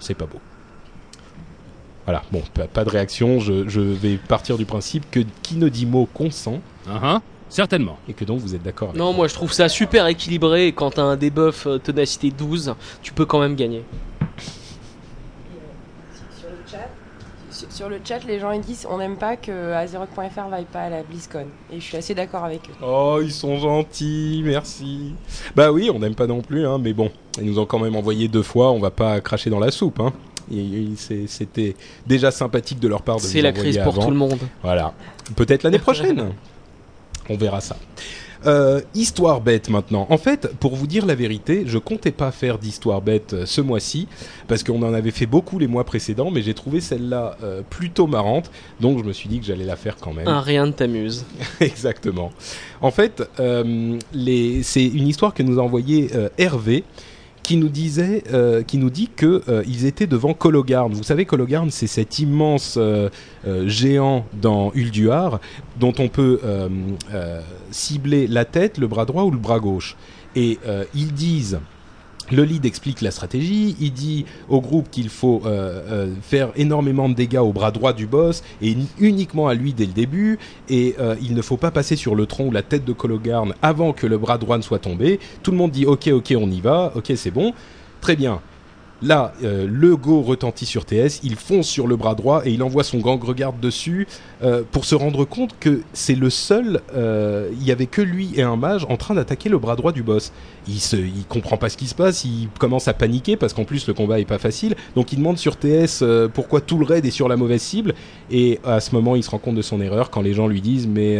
[0.00, 0.40] c'est pas beau.
[2.06, 2.42] Voilà, bon,
[2.72, 3.38] pas, de réaction.
[3.38, 7.98] Je, je vais partir du principe que qui ne dit mot consent Ah ah, certainement.
[8.08, 10.68] et que donc vous êtes d'accord avec Non, moi je trouve ça super équilibré.
[10.68, 13.84] et Quand t'as un debuff euh, ténacité 12, tu peux quand même gagner.
[16.38, 16.88] Sur le chat,
[17.78, 20.90] sur, le chat, les gens ils disent on n'aime pas que Azeroth.fr vaille pas à
[20.90, 21.46] la BlizzCon.
[21.72, 22.84] Et je suis assez d'accord avec eux.
[22.84, 25.14] Oh, ils sont gentils, merci.
[25.54, 27.10] Bah oui, on n'aime pas non plus, hein, mais bon,
[27.40, 30.00] ils nous ont quand même envoyé deux fois, on va pas cracher dans la soupe.
[30.00, 30.12] Hein.
[30.52, 31.76] Et- et c'est- C'était
[32.06, 34.02] déjà sympathique de leur part de C'est la crise pour avant.
[34.04, 34.38] tout le monde.
[34.62, 34.92] Voilà.
[35.36, 36.32] Peut-être l'année prochaine.
[37.30, 37.76] On verra ça.
[38.46, 40.06] Euh, histoire bête maintenant.
[40.10, 43.60] En fait, pour vous dire la vérité, je comptais pas faire d'histoire bête euh, ce
[43.60, 44.06] mois-ci
[44.46, 48.06] parce qu'on en avait fait beaucoup les mois précédents, mais j'ai trouvé celle-là euh, plutôt
[48.06, 50.28] marrante, donc je me suis dit que j'allais la faire quand même.
[50.28, 51.24] Un rien ne t'amuse.
[51.60, 52.30] Exactement.
[52.80, 56.84] En fait, euh, les- c'est une histoire que nous a envoyée euh, Hervé,
[57.42, 60.92] qui nous disait, euh, qui nous dit que euh, ils étaient devant Cologarn.
[60.92, 63.08] Vous savez, Cologarn, c'est cet immense euh,
[63.66, 65.40] géant dans Ulduar
[65.78, 66.40] dont on peut
[67.70, 69.96] cibler la tête, le bras droit ou le bras gauche.
[70.36, 70.58] Et
[70.94, 71.60] ils disent.
[72.30, 77.08] Le lead explique la stratégie, il dit au groupe qu'il faut euh, euh, faire énormément
[77.08, 80.94] de dégâts au bras droit du boss et uniquement à lui dès le début et
[80.98, 83.92] euh, il ne faut pas passer sur le tronc ou la tête de Cologarn avant
[83.92, 85.20] que le bras droit ne soit tombé.
[85.42, 87.54] Tout le monde dit ok ok on y va, ok c'est bon,
[88.00, 88.40] très bien.
[89.00, 92.64] Là, euh, le go retentit sur TS, il fonce sur le bras droit et il
[92.64, 94.08] envoie son gang regarde dessus
[94.42, 96.80] euh, pour se rendre compte que c'est le seul.
[96.94, 99.92] euh, Il y avait que lui et un mage en train d'attaquer le bras droit
[99.92, 100.32] du boss.
[100.66, 100.96] Il se,
[101.28, 104.18] comprend pas ce qui se passe, il commence à paniquer parce qu'en plus le combat
[104.18, 104.74] est pas facile.
[104.96, 106.02] Donc il demande sur TS
[106.34, 107.94] pourquoi tout le raid est sur la mauvaise cible
[108.32, 110.60] et à ce moment il se rend compte de son erreur quand les gens lui
[110.60, 111.18] disent mais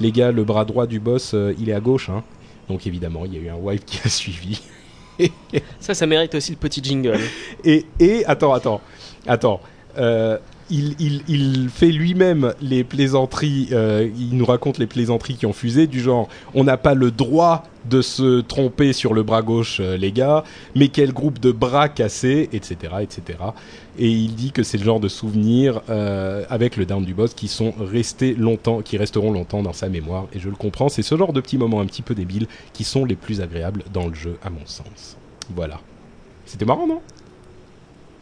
[0.00, 2.08] les gars le bras droit du boss il est à gauche.
[2.08, 2.24] Hein.
[2.68, 4.62] Donc évidemment il y a eu un wipe qui a suivi.
[5.80, 7.20] Ça, ça mérite aussi le petit jingle.
[7.64, 8.80] Et, et attends, attends,
[9.26, 9.60] attends.
[9.96, 10.38] Euh,
[10.70, 16.00] il, fait lui-même les plaisanteries, euh, il nous raconte les plaisanteries qui ont fusé, du
[16.00, 20.10] genre on n'a pas le droit de se tromper sur le bras gauche, euh, les
[20.10, 20.42] gars,
[20.74, 22.94] mais quel groupe de bras cassés, etc.
[23.02, 23.38] etc.
[23.98, 27.34] Et il dit que c'est le genre de souvenirs euh, avec le down du boss
[27.34, 31.02] qui sont restés longtemps, qui resteront longtemps dans sa mémoire, et je le comprends, c'est
[31.02, 34.08] ce genre de petits moments un petit peu débiles qui sont les plus agréables dans
[34.08, 35.18] le jeu, à mon sens.
[35.54, 35.78] Voilà.
[36.46, 37.00] C'était marrant, non?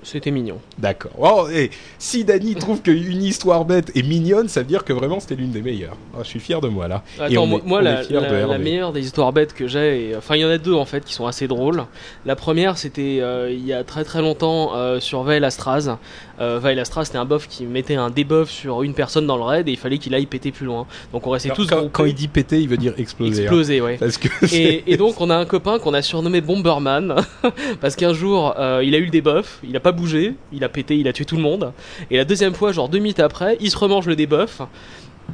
[0.05, 0.59] C'était mignon.
[0.79, 1.13] D'accord.
[1.19, 5.21] Oh, et si Dany trouve qu'une histoire bête est mignonne, ça veut dire que vraiment
[5.21, 5.97] c'était l'une des meilleures.
[6.15, 7.03] Oh, je suis fier de moi là.
[7.19, 8.11] Et Attends, on moi, est- moi, on est
[8.47, 11.05] la, meilleure des histoires bêtes que j'ai, enfin il y en a deux en fait
[11.05, 11.85] qui sont assez drôles.
[12.27, 15.97] La première c'était euh, il y a très très longtemps euh, sur Veil Astraz.
[16.41, 19.45] Euh, Veil Astraz c'était un buff qui mettait un debuff sur une personne dans le
[19.45, 20.87] raid et il fallait qu'il aille péter plus loin.
[21.13, 23.43] Donc on restait Alors, tous quand, quand il dit péter, il veut dire exploser.
[23.43, 23.45] hein.
[23.45, 23.99] exploser, ouais.
[23.99, 27.15] Parce que c'est- Et, et donc on a un copain qu'on a surnommé Bomberman
[27.81, 30.68] parce qu'un jour euh, il a eu le debuff, il a pas bougé, il a
[30.68, 31.72] pété, il a tué tout le monde.
[32.11, 34.62] Et la deuxième fois, genre deux minutes après, il se remange le debuff.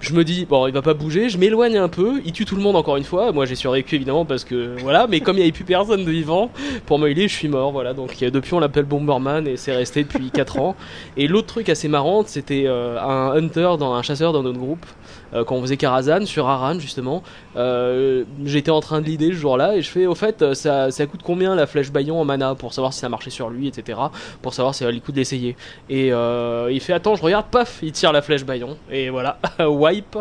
[0.01, 2.55] Je me dis bon il va pas bouger, je m'éloigne un peu, il tue tout
[2.55, 3.33] le monde encore une fois.
[3.33, 6.11] Moi j'ai survécu évidemment parce que voilà, mais comme il y avait plus personne de
[6.11, 6.51] vivant
[6.87, 7.95] pour me healer, je suis mort voilà.
[7.95, 10.77] Donc euh, depuis on l'appelle Bomberman et c'est resté depuis 4 ans.
[11.17, 14.87] Et l'autre truc assez marrant, c'était euh, un hunter dans un chasseur dans notre groupe
[15.35, 17.23] euh, quand on faisait Karazhan sur Aran justement.
[17.57, 20.91] Euh, J'étais en train de l'idée ce jour-là et je fais au fait euh, ça,
[20.91, 23.69] ça coûte combien la flèche baillon en mana pour savoir si ça marchait sur lui
[23.69, 23.99] etc.
[24.43, 25.57] Pour savoir si ça valait le coup de l'essayer.
[25.89, 30.19] Et il fait attends je regarde paf il tire la flèche baillon et voilà wipe.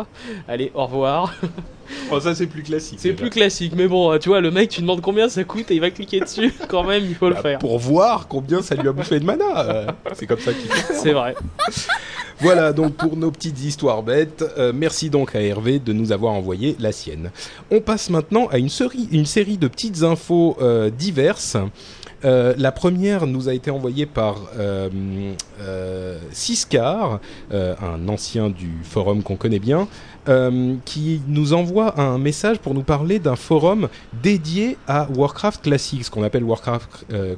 [0.48, 1.34] Allez au revoir.
[2.10, 2.98] Oh, ça c'est plus classique.
[3.00, 3.20] C'est déjà.
[3.22, 5.80] plus classique mais bon tu vois le mec tu demandes combien ça coûte et il
[5.80, 7.58] va cliquer dessus quand même il faut le Bah, faire.
[7.58, 9.44] Pour voir combien ça lui a bouffé de mana.
[9.68, 10.94] euh, c'est comme ça qu'il fait.
[10.94, 11.34] C'est vrai.
[12.40, 14.44] Voilà donc pour nos petites histoires bêtes.
[14.58, 17.30] Euh, merci donc à Hervé de nous avoir envoyé la sienne.
[17.70, 21.56] On passe maintenant à une série, une série de petites infos euh, diverses.
[22.24, 24.36] Euh, la première nous a été envoyée par
[26.32, 27.20] Siscar,
[27.52, 29.88] un ancien du forum qu'on connaît bien,
[30.28, 33.88] euh, qui nous envoie un message pour nous parler d'un forum
[34.22, 37.34] dédié à Warcraft classique, ce qu'on appelle Warcraft, euh,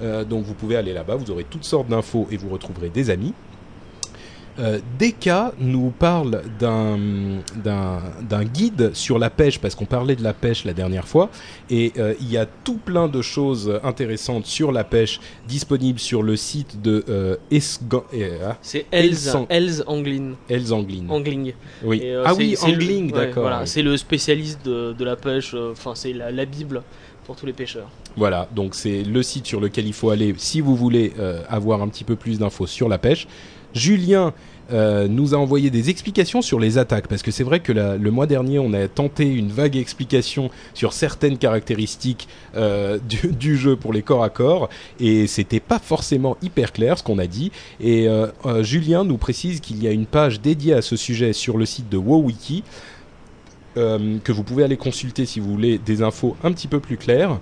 [0.01, 3.09] Euh, donc vous pouvez aller là-bas, vous aurez toutes sortes d'infos et vous retrouverez des
[3.09, 3.34] amis.
[4.59, 6.97] Euh, Deka nous parle d'un
[7.63, 11.29] d'un d'un guide sur la pêche parce qu'on parlait de la pêche la dernière fois
[11.69, 16.23] et euh, il y a tout plein de choses intéressantes sur la pêche disponibles sur
[16.23, 17.35] le site de euh,
[18.43, 19.15] ah, C'est Els,
[19.49, 20.33] Els Anglin.
[20.49, 21.09] Elsanglin.
[21.09, 21.53] Angling.
[21.83, 21.99] Oui.
[22.03, 23.43] Et, euh, ah oui, Angling, ouais, d'accord.
[23.43, 23.67] Voilà, oui.
[23.67, 25.53] c'est le spécialiste de, de la pêche.
[25.53, 26.81] Enfin, c'est la, la bible
[27.27, 27.89] pour tous les pêcheurs.
[28.15, 31.81] Voilà, donc c'est le site sur lequel il faut aller si vous voulez euh, avoir
[31.81, 33.27] un petit peu plus d'infos sur la pêche.
[33.74, 34.34] Julien
[34.72, 38.11] euh, nous a envoyé des explications sur les attaques, parce que c'est vrai que le
[38.11, 42.99] mois dernier, on a tenté une vague explication sur certaines caractéristiques euh,
[43.39, 47.20] du, jeu pour les corps à corps, et c'était pas forcément hyper clair ce qu'on
[47.20, 47.51] a dit.
[47.80, 48.28] Et euh,
[48.63, 51.89] Julien nous précise qu'il y a une page dédiée à ce sujet sur le site
[51.89, 52.63] de WoWiki,
[53.76, 57.39] que vous pouvez aller consulter si vous voulez des infos un petit peu plus claires.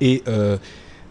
[0.00, 0.22] Et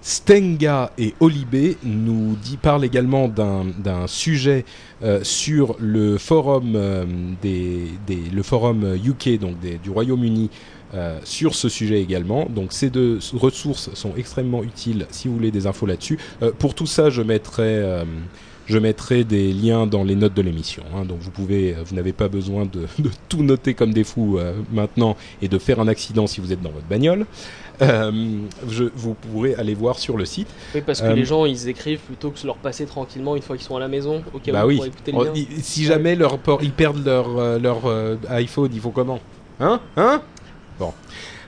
[0.04, 4.66] Stenga et Olibé nous parlent également d'un sujet
[5.02, 7.06] euh, sur le forum, euh,
[9.06, 10.50] UK, donc des- du Royaume-Uni,
[10.94, 12.48] euh, sur ce sujet également.
[12.50, 16.20] Donc ces deux ressources sont extrêmement utiles si vous voulez des infos là-dessus.
[16.42, 18.04] Euh, pour tout ça, je mettrai...
[18.70, 21.06] euh, je mettrai des liens dans les notes de l'émission, hein.
[21.06, 24.54] donc vous pouvez, vous n'avez pas besoin de, de tout noter comme des fous euh,
[24.72, 27.26] maintenant et de faire un accident si vous êtes dans votre bagnole.
[27.82, 28.12] Euh,
[28.70, 30.48] je, vous pourrez aller voir sur le site.
[30.76, 33.42] Oui, parce que Euh, les gens ils écrivent plutôt que de leur passer tranquillement une
[33.42, 34.76] fois qu'ils sont à la maison, au cas bah oui.
[34.86, 35.34] écouter le Oh, lien.
[35.62, 39.20] si jamais leur ils perdent leur, euh, leur euh, iPhone, ils font comment?
[39.60, 39.80] Hein?
[39.98, 40.22] Hein?
[40.80, 40.94] Bon.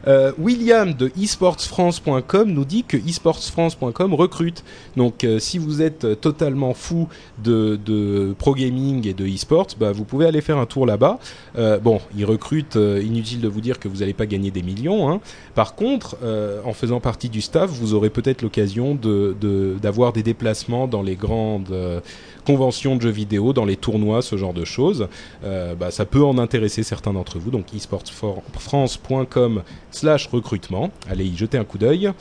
[0.07, 4.63] Euh, William de esportsfrance.com nous dit que esportsfrance.com recrute.
[4.97, 7.07] Donc euh, si vous êtes totalement fou
[7.43, 11.19] de, de pro gaming et de esports, bah, vous pouvez aller faire un tour là-bas.
[11.57, 14.61] Euh, bon, ils recrutent, euh, inutile de vous dire que vous n'allez pas gagner des
[14.63, 15.09] millions.
[15.09, 15.21] hein.
[15.53, 20.87] Par contre, euh, en faisant partie du staff, vous aurez peut-être l'occasion d'avoir des déplacements
[20.87, 21.99] dans les grandes euh,
[22.45, 25.07] conventions de jeux vidéo, dans les tournois, ce genre de choses.
[25.43, 27.51] Euh, bah, ça peut en intéresser certains d'entre vous.
[27.51, 30.91] Donc esportsfrance.com slash recrutement.
[31.09, 32.11] Allez y jeter un coup d'œil.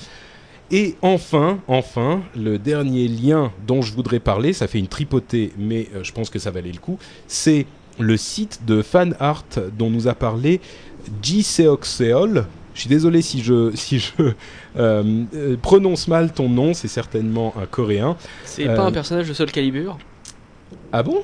[0.70, 5.88] Et enfin, enfin, le dernier lien dont je voudrais parler, ça fait une tripotée, mais
[5.94, 6.98] euh, je pense que ça valait le coup,
[7.28, 7.66] c'est
[7.98, 9.44] le site de fan art
[9.78, 10.60] dont nous a parlé
[11.22, 12.46] Seok-seol.
[12.74, 14.32] Je suis désolé si je, si je euh,
[15.34, 18.16] euh, prononce mal ton nom, c'est certainement un coréen.
[18.44, 19.96] C'est Euh, pas un personnage de Soul Calibur?
[20.96, 21.22] Ah bon?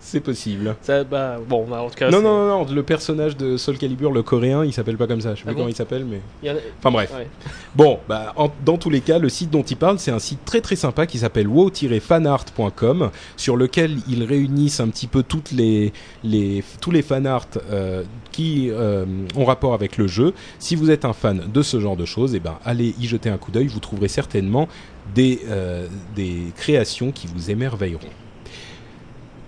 [0.00, 0.74] C'est possible.
[0.82, 2.10] Ça, bah, bon, bah, en tout cas.
[2.10, 5.20] Non, non, non, non, le personnage de Soul Calibur, le coréen, il s'appelle pas comme
[5.20, 5.34] ça.
[5.34, 6.20] Je sais Ah plus bon comment il s'appelle, mais.
[6.42, 7.12] il a- Enfin bref.
[7.16, 7.28] Ouais.
[7.76, 10.44] Bon, bah, en- dans tous les cas, le site dont il parle, c'est un site
[10.44, 15.92] très très sympa qui s'appelle wow-fanart.com, sur lequel ils réunissent un petit peu toutes les,
[16.24, 18.02] les, tous les fanarts euh,
[18.32, 19.06] qui euh,
[19.36, 20.34] ont rapport avec le jeu.
[20.58, 23.30] Si vous êtes un fan de ce genre de choses, eh ben, allez y jeter
[23.30, 24.68] un coup d'œil, vous trouverez certainement
[25.14, 28.08] des, euh, des créations qui vous émerveilleront.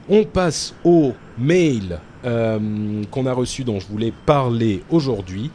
[0.09, 5.50] On passe au mail euh, qu'on a reçu dont je voulais parler aujourd'hui.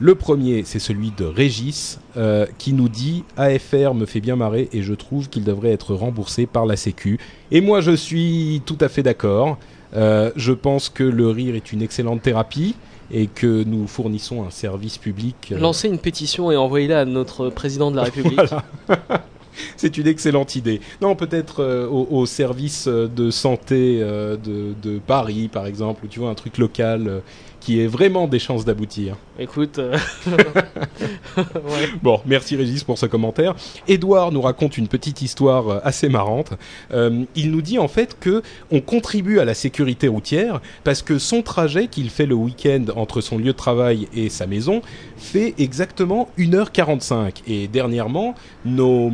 [0.00, 4.68] Le premier, c'est celui de Régis, euh, qui nous dit AFR me fait bien marrer
[4.72, 7.18] et je trouve qu'il devrait être remboursé par la Sécu.
[7.50, 9.58] Et moi, je suis tout à fait d'accord.
[9.94, 12.74] Euh, je pense que le rire est une excellente thérapie
[13.10, 15.52] et que nous fournissons un service public.
[15.56, 18.40] Lancez une pétition et envoyez-la à notre président de la République.
[18.86, 19.24] Voilà.
[19.76, 20.80] C'est une excellente idée.
[21.00, 26.08] Non, peut-être euh, au, service euh, de santé euh, de, de Paris, par exemple, ou
[26.08, 27.22] tu vois, un truc local
[27.62, 29.16] qui ait vraiment des chances d'aboutir.
[29.38, 29.96] Écoute, euh,
[31.36, 31.88] ouais.
[32.02, 33.54] Bon, merci Régis pour ce commentaire.
[33.86, 36.52] Édouard nous raconte une petite histoire euh, assez marrante.
[36.92, 38.42] Euh, il nous dit en fait que
[38.72, 43.20] on contribue à la sécurité routière parce que son trajet qu'il fait le week-end entre
[43.20, 44.82] son lieu de travail et sa maison
[45.16, 47.42] fait exactement 1h45.
[47.46, 48.34] Et dernièrement,
[48.64, 49.10] nos,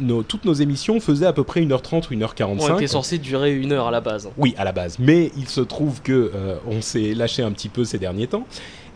[0.00, 2.44] nos- toutes nos émissions faisaient à peu près 1h30 ou 1h45.
[2.70, 4.30] on était censé durer une heure à la base.
[4.38, 4.96] Oui, à la base.
[4.98, 8.46] Mais il se trouve que euh, on s'est lâché un petit peu ces derniers temps.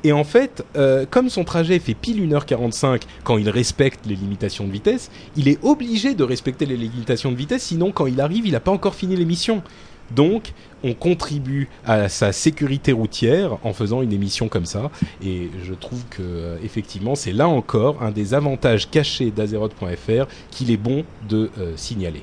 [0.03, 4.66] Et en fait, euh, comme son trajet fait pile 1h45 quand il respecte les limitations
[4.66, 8.47] de vitesse, il est obligé de respecter les limitations de vitesse, sinon quand il arrive,
[8.47, 9.62] il n'a pas encore fini l'émission.
[10.11, 14.90] Donc, on contribue à sa sécurité routière en faisant une émission comme ça.
[15.24, 20.70] Et je trouve que, euh, effectivement, c'est là encore un des avantages cachés d'Azeroth.fr qu'il
[20.70, 22.22] est bon de euh, signaler.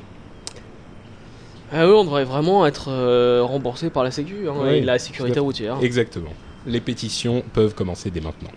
[1.73, 4.99] Ah eux, on devrait vraiment être euh, remboursé par la Sécu hein, Oui, et la
[4.99, 5.77] sécurité à routière.
[5.81, 6.31] Exactement.
[6.67, 8.51] Les pétitions peuvent commencer dès maintenant.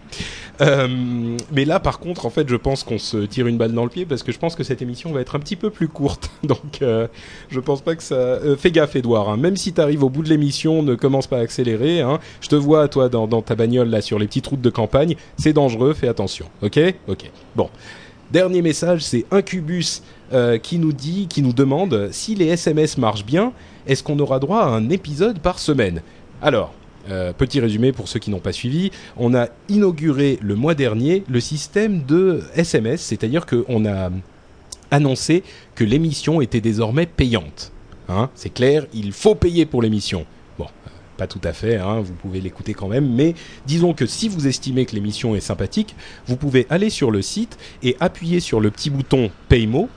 [0.61, 3.85] Euh, mais là, par contre, en fait, je pense qu'on se tire une balle dans
[3.85, 5.89] le pied parce que je pense que cette émission va être un petit peu plus
[5.89, 6.31] courte.
[6.43, 7.07] Donc, euh,
[7.49, 8.15] je pense pas que ça.
[8.15, 9.31] euh, fais gaffe, Edouard.
[9.31, 9.37] hein.
[9.39, 12.03] Même si tu arrives au bout de l'émission, ne commence pas à accélérer.
[12.03, 12.21] hein.
[12.43, 15.17] Je te vois, toi, dans, dans ta bagnole là sur les petites routes de campagne.
[15.39, 15.95] C'est dangereux.
[15.95, 16.47] Fais attention.
[16.63, 16.79] Ok?
[17.09, 17.31] Ok.
[17.57, 17.71] Bon.
[18.31, 20.03] Dernier message, c'est Incubus
[20.63, 23.53] qui nous dit, qui nous demande si les SMS marchent bien,
[23.87, 26.03] est-ce qu'on aura droit à un épisode par semaine?
[26.43, 26.73] Alors,
[27.11, 31.25] euh, petit résumé pour ceux qui n'ont pas suivi, on a inauguré le mois dernier
[31.29, 34.11] le système de SMS, c'est-à-dire qu'on a
[34.91, 35.43] annoncé
[35.75, 37.73] que l'émission était désormais payante.
[38.09, 40.27] Hein, c'est clair, il faut payer pour l'émission.
[40.59, 43.35] Bon, euh, pas tout à fait, hein, vous pouvez l'écouter quand même, mais
[43.67, 45.95] disons que si vous estimez que l'émission est sympathique,
[46.27, 49.89] vous pouvez aller sur le site et appuyer sur le petit bouton Paymo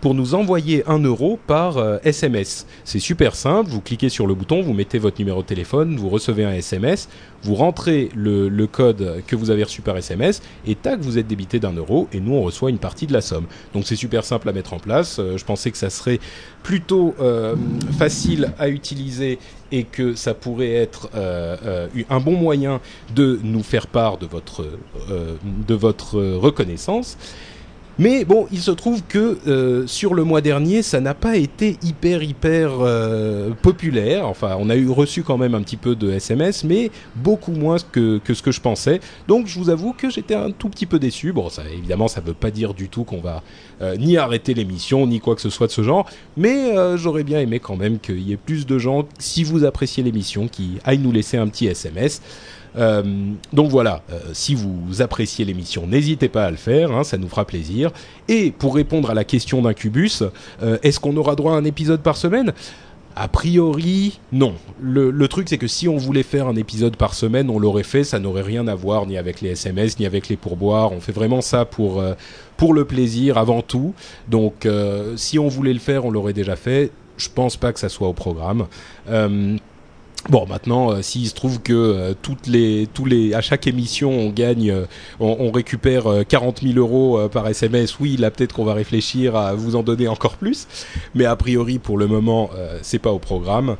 [0.00, 2.66] pour nous envoyer un euro par euh, SMS.
[2.84, 6.08] C'est super simple, vous cliquez sur le bouton, vous mettez votre numéro de téléphone, vous
[6.08, 7.08] recevez un SMS,
[7.42, 11.26] vous rentrez le, le code que vous avez reçu par SMS, et tac, vous êtes
[11.26, 13.46] débité d'un euro, et nous on reçoit une partie de la somme.
[13.74, 16.18] Donc c'est super simple à mettre en place, Euh, je pensais que ça serait
[16.62, 17.54] plutôt euh,
[17.98, 19.38] facile à utiliser
[19.72, 22.80] et que ça pourrait être euh, euh, un bon moyen
[23.14, 24.64] de nous faire part de votre,
[25.10, 25.36] euh,
[25.66, 27.16] de votre euh, reconnaissance.
[28.00, 31.76] Mais bon, il se trouve que euh, sur le mois dernier, ça n'a pas été
[31.82, 34.26] hyper hyper euh, populaire.
[34.26, 37.76] Enfin, on a eu reçu quand même un petit peu de SMS, mais beaucoup moins
[37.92, 39.00] que, que ce que je pensais.
[39.28, 41.34] Donc, je vous avoue que j'étais un tout petit peu déçu.
[41.34, 43.42] Bon, ça, évidemment, ça ne veut pas dire du tout qu'on va
[43.82, 46.08] euh, ni arrêter l'émission, ni quoi que ce soit de ce genre.
[46.38, 49.66] Mais euh, j'aurais bien aimé quand même qu'il y ait plus de gens, si vous
[49.66, 52.22] appréciez l'émission, qui aillent nous laisser un petit SMS.
[52.76, 53.02] Euh,
[53.52, 57.28] donc voilà, euh, si vous appréciez l'émission, n'hésitez pas à le faire, hein, ça nous
[57.28, 57.90] fera plaisir.
[58.28, 60.22] Et pour répondre à la question d'Incubus,
[60.62, 62.52] euh, est-ce qu'on aura droit à un épisode par semaine?
[63.16, 64.54] A priori, non.
[64.80, 67.82] Le, le truc, c'est que si on voulait faire un épisode par semaine, on l'aurait
[67.82, 68.04] fait.
[68.04, 70.92] Ça n'aurait rien à voir ni avec les SMS, ni avec les pourboires.
[70.92, 72.02] On fait vraiment ça pour,
[72.56, 73.94] pour le plaisir avant tout.
[74.28, 74.66] Donc,
[75.16, 76.92] si on voulait le faire, on l'aurait déjà fait.
[77.16, 78.68] Je pense pas que ça soit au programme.
[80.28, 84.10] Bon, maintenant, euh, s'il se trouve que euh, toutes les, tous les, à chaque émission,
[84.10, 84.84] on gagne, euh,
[85.18, 89.54] on, récupère euh, 40 000 euros par SMS, oui, là peut-être qu'on va réfléchir à
[89.54, 90.68] vous en donner encore plus,
[91.14, 92.50] mais a priori, pour le moment,
[92.82, 93.76] c'est pas au programme.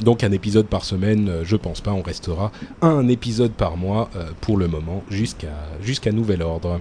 [0.00, 2.52] Donc un épisode par semaine, je pense pas, on restera
[2.82, 6.80] un épisode par mois pour le moment, jusqu'à jusqu'à nouvel ordre.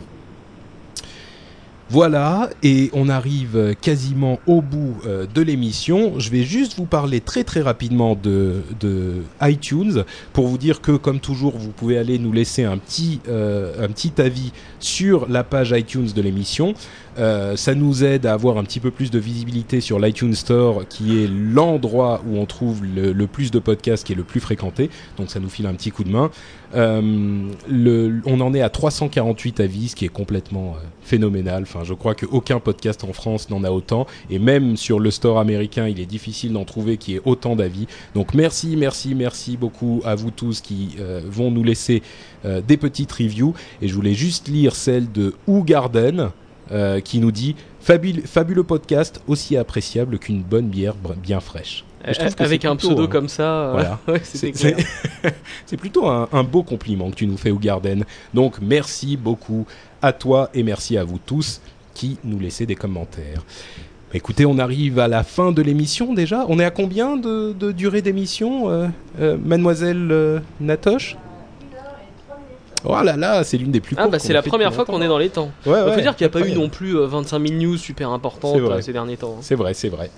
[1.91, 6.19] Voilà, et on arrive quasiment au bout euh, de l'émission.
[6.19, 8.63] Je vais juste vous parler très très rapidement de,
[9.39, 13.85] iTunes pour vous dire que, comme toujours, vous pouvez aller nous laisser un petit, euh,
[13.85, 16.73] un petit avis sur la page iTunes de l'émission.
[17.17, 20.87] Euh, ça nous aide à avoir un petit peu plus de visibilité sur l'iTunes Store,
[20.87, 24.89] qui est l'endroit où on trouve le, plus de podcasts, qui est le plus fréquenté.
[25.17, 26.29] Donc ça nous file un petit coup de main.
[26.75, 27.49] Euh,
[28.25, 31.63] on en est à 348 avis, ce qui est complètement euh, phénoménal.
[31.63, 35.39] Enfin, je crois qu'aucun podcast en France n'en a autant, et même sur le store
[35.39, 37.87] américain, il est difficile d'en trouver qui ait autant d'avis.
[38.13, 40.95] Donc merci, merci, merci beaucoup à vous tous qui
[41.25, 42.01] vont nous laisser
[42.43, 43.53] des petites reviews.
[43.81, 46.31] Et je voulais juste lire celle de Ou Garden.
[46.71, 51.85] Euh, qui nous dit fabuleux, fabuleux podcast aussi appréciable qu'une bonne bière bien fraîche.
[52.07, 53.99] Et je trouve que Avec un pseudo euh, comme ça, euh, voilà.
[54.07, 54.75] ouais, c'était
[55.65, 58.03] C'est plutôt un, un beau compliment que tu nous fais au Garden.
[58.33, 59.65] Donc merci beaucoup
[60.01, 61.61] à toi et merci à vous tous
[61.93, 63.43] qui nous laissez des commentaires.
[64.13, 66.45] Écoutez, on arrive à la fin de l'émission déjà.
[66.47, 68.87] On est à combien de, de durée d'émission, euh,
[69.19, 71.17] euh, mademoiselle euh, Natoche?
[72.87, 75.07] Oh là là, c'est l'une des plus Ah bah c'est la première fois qu'on est
[75.07, 75.51] dans les temps.
[75.65, 77.77] Il ouais, faut dire qu'il n'y a pas eu non plus euh, 25 000 news
[77.77, 79.35] super importantes euh, ces derniers temps.
[79.37, 79.41] hein.
[79.41, 80.11] C'est vrai, c'est vrai.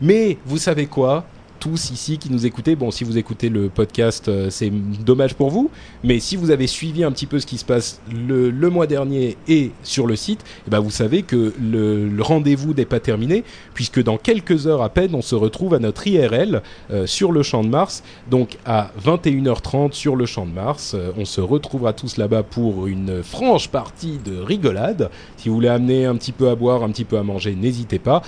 [0.00, 1.24] Mais vous savez quoi?
[1.60, 4.70] Tous ici qui nous écoutez, bon, si vous écoutez le podcast, euh, c'est
[5.04, 5.70] dommage pour vous,
[6.02, 9.36] mais si vous avez suivi un petit peu ce qui se passe le, mois dernier
[9.46, 13.44] et sur le site, eh ben vous savez que le, le rendez-vous n'est pas terminé,
[13.74, 17.42] puisque dans quelques heures à peine, on se retrouve à notre IRL euh, sur le
[17.42, 20.94] Champ de Mars, donc à 21h30 sur le Champ de Mars.
[20.94, 25.10] Euh, on se retrouvera tous là-bas pour une franche partie de rigolade.
[25.36, 27.98] Si vous voulez amener un petit peu à boire, un petit peu à manger, n'hésitez
[27.98, 28.22] pas.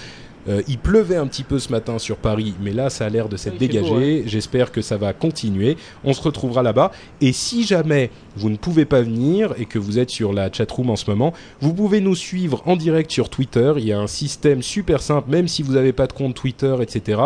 [0.48, 3.28] Euh, il pleuvait un petit peu ce matin sur Paris, mais là, ça a l'air
[3.28, 4.22] de s'être dégagé.
[4.22, 4.28] beau.
[4.28, 5.76] J'espère que ça va continuer.
[6.04, 6.92] On se retrouvera là-bas.
[7.20, 10.90] Et si jamais vous ne pouvez pas venir et que vous êtes sur la chatroom
[10.90, 13.72] en ce moment, vous pouvez nous suivre en direct sur Twitter.
[13.76, 16.74] Il y a un système super simple, même si vous n'avez pas de compte Twitter,
[16.80, 17.20] etc.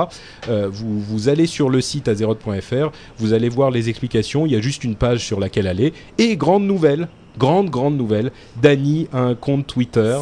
[0.49, 4.47] Euh, vous, vous allez sur le site azeroth.fr, vous allez voir les explications.
[4.47, 5.93] Il y a juste une page sur laquelle aller.
[6.19, 7.09] Et grande nouvelle,
[7.39, 10.19] grande, grande nouvelle, Dany a un compte Twitter.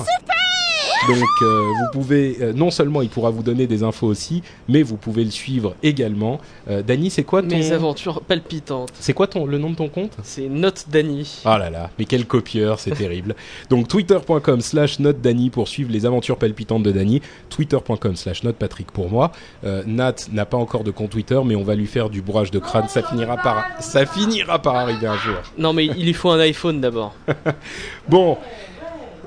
[1.08, 4.82] Donc euh, vous pouvez, euh, non seulement il pourra vous donner des infos aussi, mais
[4.82, 6.40] vous pouvez le suivre également.
[6.68, 8.90] Euh, Dany, c'est quoi ton, Mes aventures palpitantes.
[8.98, 10.12] c'est quoi ton, le nom de ton compte?
[10.22, 11.42] C'est Note Danny.
[11.44, 13.36] Ah là là, mais quel copieur, c'est terrible.
[13.70, 18.56] Donc twitter.com slash note Dany pour suivre les aventures palpitantes de Dany, twitter.com slash note
[18.56, 19.32] Patrick pour moi.
[19.64, 22.50] Euh, Nat n'a pas encore de compte Twitter, mais on va lui faire du bourrage
[22.50, 25.36] de crâne, ça finira par, ça finira par arriver un jour.
[25.58, 27.14] Non mais il lui faut un iPhone d'abord.
[28.08, 28.36] Bon,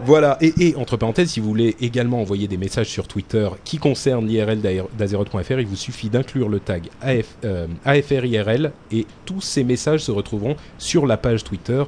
[0.06, 0.38] voilà.
[0.42, 4.62] Et, entre parenthèses, si vous voulez également envoyer des messages sur Twitter qui concernent l'IRL
[4.98, 10.12] d'Azeroth.fr, il vous suffit d'inclure le tag AF, euh, AFRIRL et tous ces messages se
[10.12, 11.84] retrouveront sur la page Twitter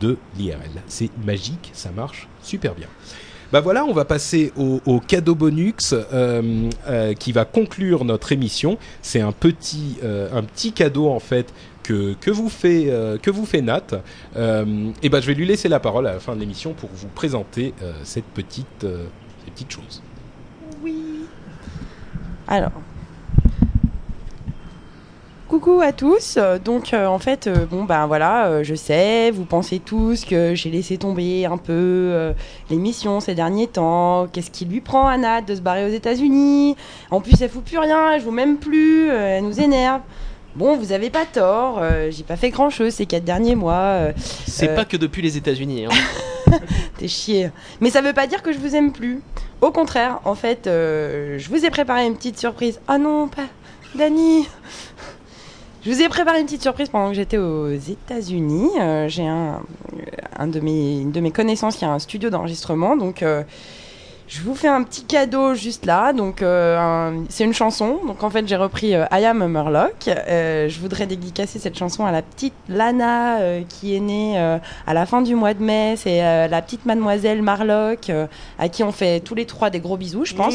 [0.00, 0.82] de l'IRL.
[0.86, 2.88] C'est magique, ça marche super bien.
[3.52, 8.32] Bah voilà, on va passer au, au cadeau bonus euh, euh, qui va conclure notre
[8.32, 8.78] émission.
[9.00, 11.52] C'est un petit, un petit cadeau en fait
[11.84, 14.02] que, que vous fait euh, que vous fait Nat.
[14.36, 16.90] Euh, et ben je vais lui laisser la parole à la fin de l'émission pour
[16.92, 19.04] vous présenter euh, cette petite euh,
[19.44, 20.02] ces petites choses.
[22.48, 22.72] Alors.
[25.46, 26.38] Coucou à tous.
[26.64, 31.46] Donc en fait, bon ben voilà, je sais, vous pensez tous que j'ai laissé tomber
[31.46, 32.32] un peu
[32.70, 34.26] l'émission ces derniers temps.
[34.32, 36.74] Qu'est-ce qui lui prend à Nat de se barrer aux États-Unis?
[37.10, 40.00] En plus, elle fout plus rien, elle joue même plus, elle nous énerve.
[40.56, 41.78] Bon, vous avez pas tort.
[41.80, 43.74] euh, j'ai pas fait grand chose ces quatre derniers mois.
[43.74, 44.12] euh,
[44.46, 44.74] C'est Euh.
[44.76, 45.86] pas que depuis les États-Unis.
[45.86, 45.90] Hein.
[46.98, 47.50] T'es chier.
[47.80, 49.20] Mais ça veut pas dire que je vous aime plus.
[49.60, 52.80] Au contraire, en fait, euh, je vous ai préparé une petite surprise.
[52.86, 53.46] Ah non, pas
[53.96, 54.46] Dani.
[55.84, 58.70] Je vous ai préparé une petite surprise pendant que j'étais aux États-Unis.
[58.80, 59.60] Euh, J'ai un,
[60.38, 63.42] un de mes, une de mes connaissances qui a un studio d'enregistrement, donc euh,
[64.26, 66.14] Je vous fais un petit cadeau juste là.
[66.14, 67.98] Donc, euh, un- c'est une chanson.
[68.06, 70.08] Donc, en fait, j'ai repris euh, I Am a Murloc.
[70.08, 74.56] Euh, je voudrais dédicacer cette chanson à la petite Lana euh, qui est née euh,
[74.86, 75.94] à la fin du mois de mai.
[75.98, 78.26] C'est euh, la petite mademoiselle Marlock euh,
[78.58, 80.54] à qui on fait tous les trois des gros bisous, je pense.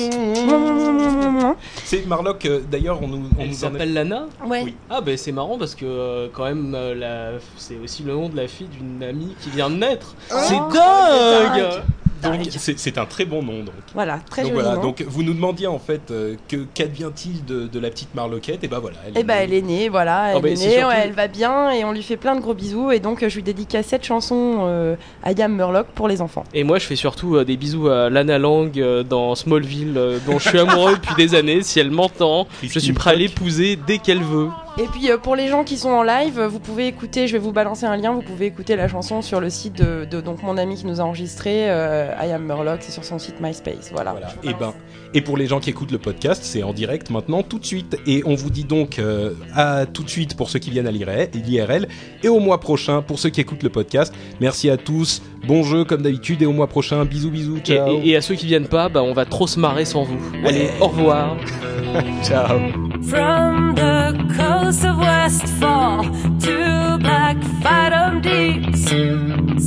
[1.85, 4.61] C'est Marlock, euh, d'ailleurs, on nous, on Elle nous en a- s'appelle Lana Ouais.
[4.65, 4.75] Oui.
[4.89, 7.39] Ah ben c'est marrant parce que euh, quand même euh, la...
[7.57, 10.15] c'est aussi le nom de la fille d'une amie qui vient de naître.
[10.27, 11.81] c'est Oh, dingue dingue.
[12.23, 13.75] Donc, c'est c'est un très bon nom, donc.
[13.93, 14.83] Voilà, très donc joli voilà, nom.
[14.83, 18.63] donc vous nous demandiez en fait euh, que qu'advient-il de, de la petite Marloquette?
[18.63, 18.97] Et ben voilà.
[19.07, 21.27] Elle Eh ben, elle est née, voilà, elle Oh, bah, est née, surtout- elle va
[21.27, 22.91] bien et on lui fait plein de gros bisous.
[22.91, 26.43] Et donc, euh, je lui dédicace cette chanson euh, I Am Murloc pour les enfants.
[26.53, 30.19] Et moi je fais surtout euh, des bisous à Lana Lang euh, dans Smallville euh,
[30.25, 31.61] dont je suis amoureux depuis des années.
[31.63, 34.47] Si elle m'entend, je suis prêt à l'épouser dès qu'elle veut.
[34.81, 37.39] Et puis, euh, pour les gens qui sont en live, vous pouvez écouter, je vais
[37.39, 40.41] vous balancer un lien, vous pouvez écouter la chanson sur le site de, de- donc,
[40.41, 43.89] mon ami qui nous a enregistré, euh, I Am Murloc, c'est sur son site MySpace.
[43.91, 44.11] Voilà.
[44.11, 44.27] Voilà.
[44.43, 44.73] Et ben,
[45.13, 47.97] et pour les gens qui écoutent le podcast, c'est en direct maintenant, tout de suite.
[48.07, 50.91] Et on vous dit donc euh, à tout de suite pour ceux qui viennent à
[50.91, 51.87] l'IRL
[52.23, 54.13] et au mois prochain pour ceux qui écoutent le podcast.
[54.39, 57.03] Merci à tous, bon jeu comme d'habitude et au mois prochain.
[57.03, 57.99] Bisous, bisous, Et, ciao.
[58.01, 60.19] et- et à ceux qui viennent pas, bah, on va trop se marrer sans vous.
[60.45, 61.35] Allez, au revoir.
[62.23, 62.59] ciao.
[63.01, 64.13] From the
[64.59, 66.03] coast of Westfall
[66.39, 68.89] to Black Fathom Deeps.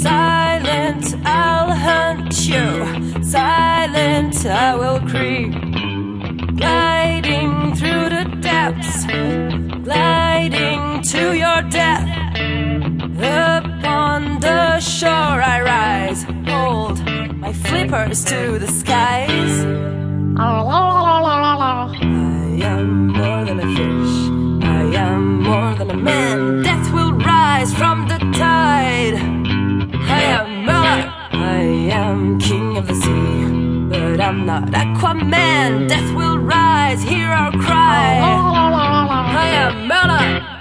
[0.03, 2.67] Silent, I'll hunt you.
[3.23, 5.53] Silent, I will creep.
[6.57, 9.07] Gliding through the depths.
[9.89, 12.09] Gliding to your death.
[13.57, 16.23] Upon the shore I rise.
[16.51, 16.99] Hold
[17.45, 19.55] my flippers to the skies.
[20.37, 20.59] I
[22.63, 24.42] am more than a fish.
[24.93, 26.63] I am more than a man.
[26.63, 29.15] Death will rise from the tide.
[29.15, 31.11] I am Murloc.
[31.33, 31.61] I
[31.91, 33.89] am king of the sea.
[33.89, 35.89] But I'm not Aquaman.
[35.89, 37.03] Death will rise.
[37.03, 38.19] Hear our cry.
[38.21, 40.52] I am Murloc.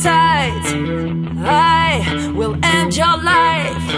[0.00, 0.72] Tides,
[1.44, 3.94] I will end your life.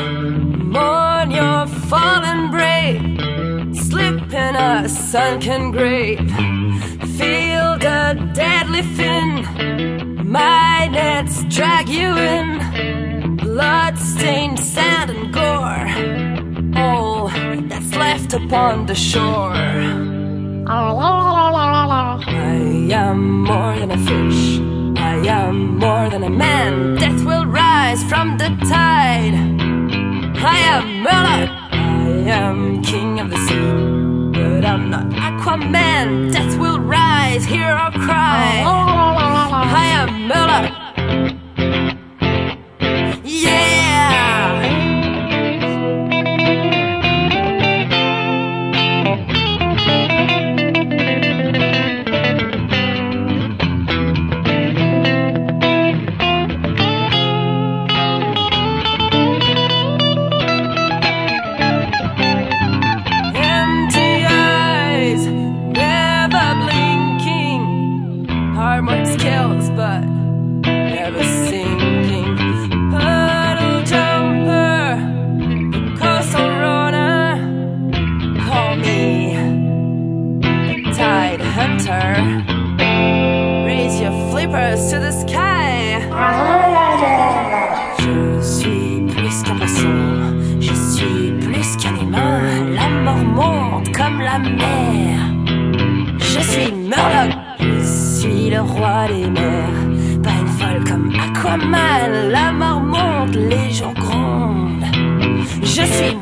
[0.75, 6.19] Mourn your fallen brave, slip in a sunken grave.
[7.17, 9.45] Feel the deadly fin,
[10.29, 13.37] my nets drag you in.
[13.37, 15.89] Blood stained sand and gore,
[16.77, 17.29] all
[17.69, 19.55] that's left upon the shore.
[20.67, 20.91] I
[22.91, 24.84] am more than a fish.
[25.25, 26.97] I am more than a man.
[26.97, 29.33] Death will rise from the tide.
[30.37, 31.49] I am Murloc.
[31.73, 34.35] I am king of the sea.
[34.39, 36.31] But I'm not Aquaman.
[36.31, 37.47] Death will rise.
[37.47, 38.65] Hear our cry.
[38.67, 40.74] I am Murloc.
[101.55, 102.31] Aquaman.
[102.31, 104.85] La mort monte, les gens grondent.
[105.63, 106.14] Je suis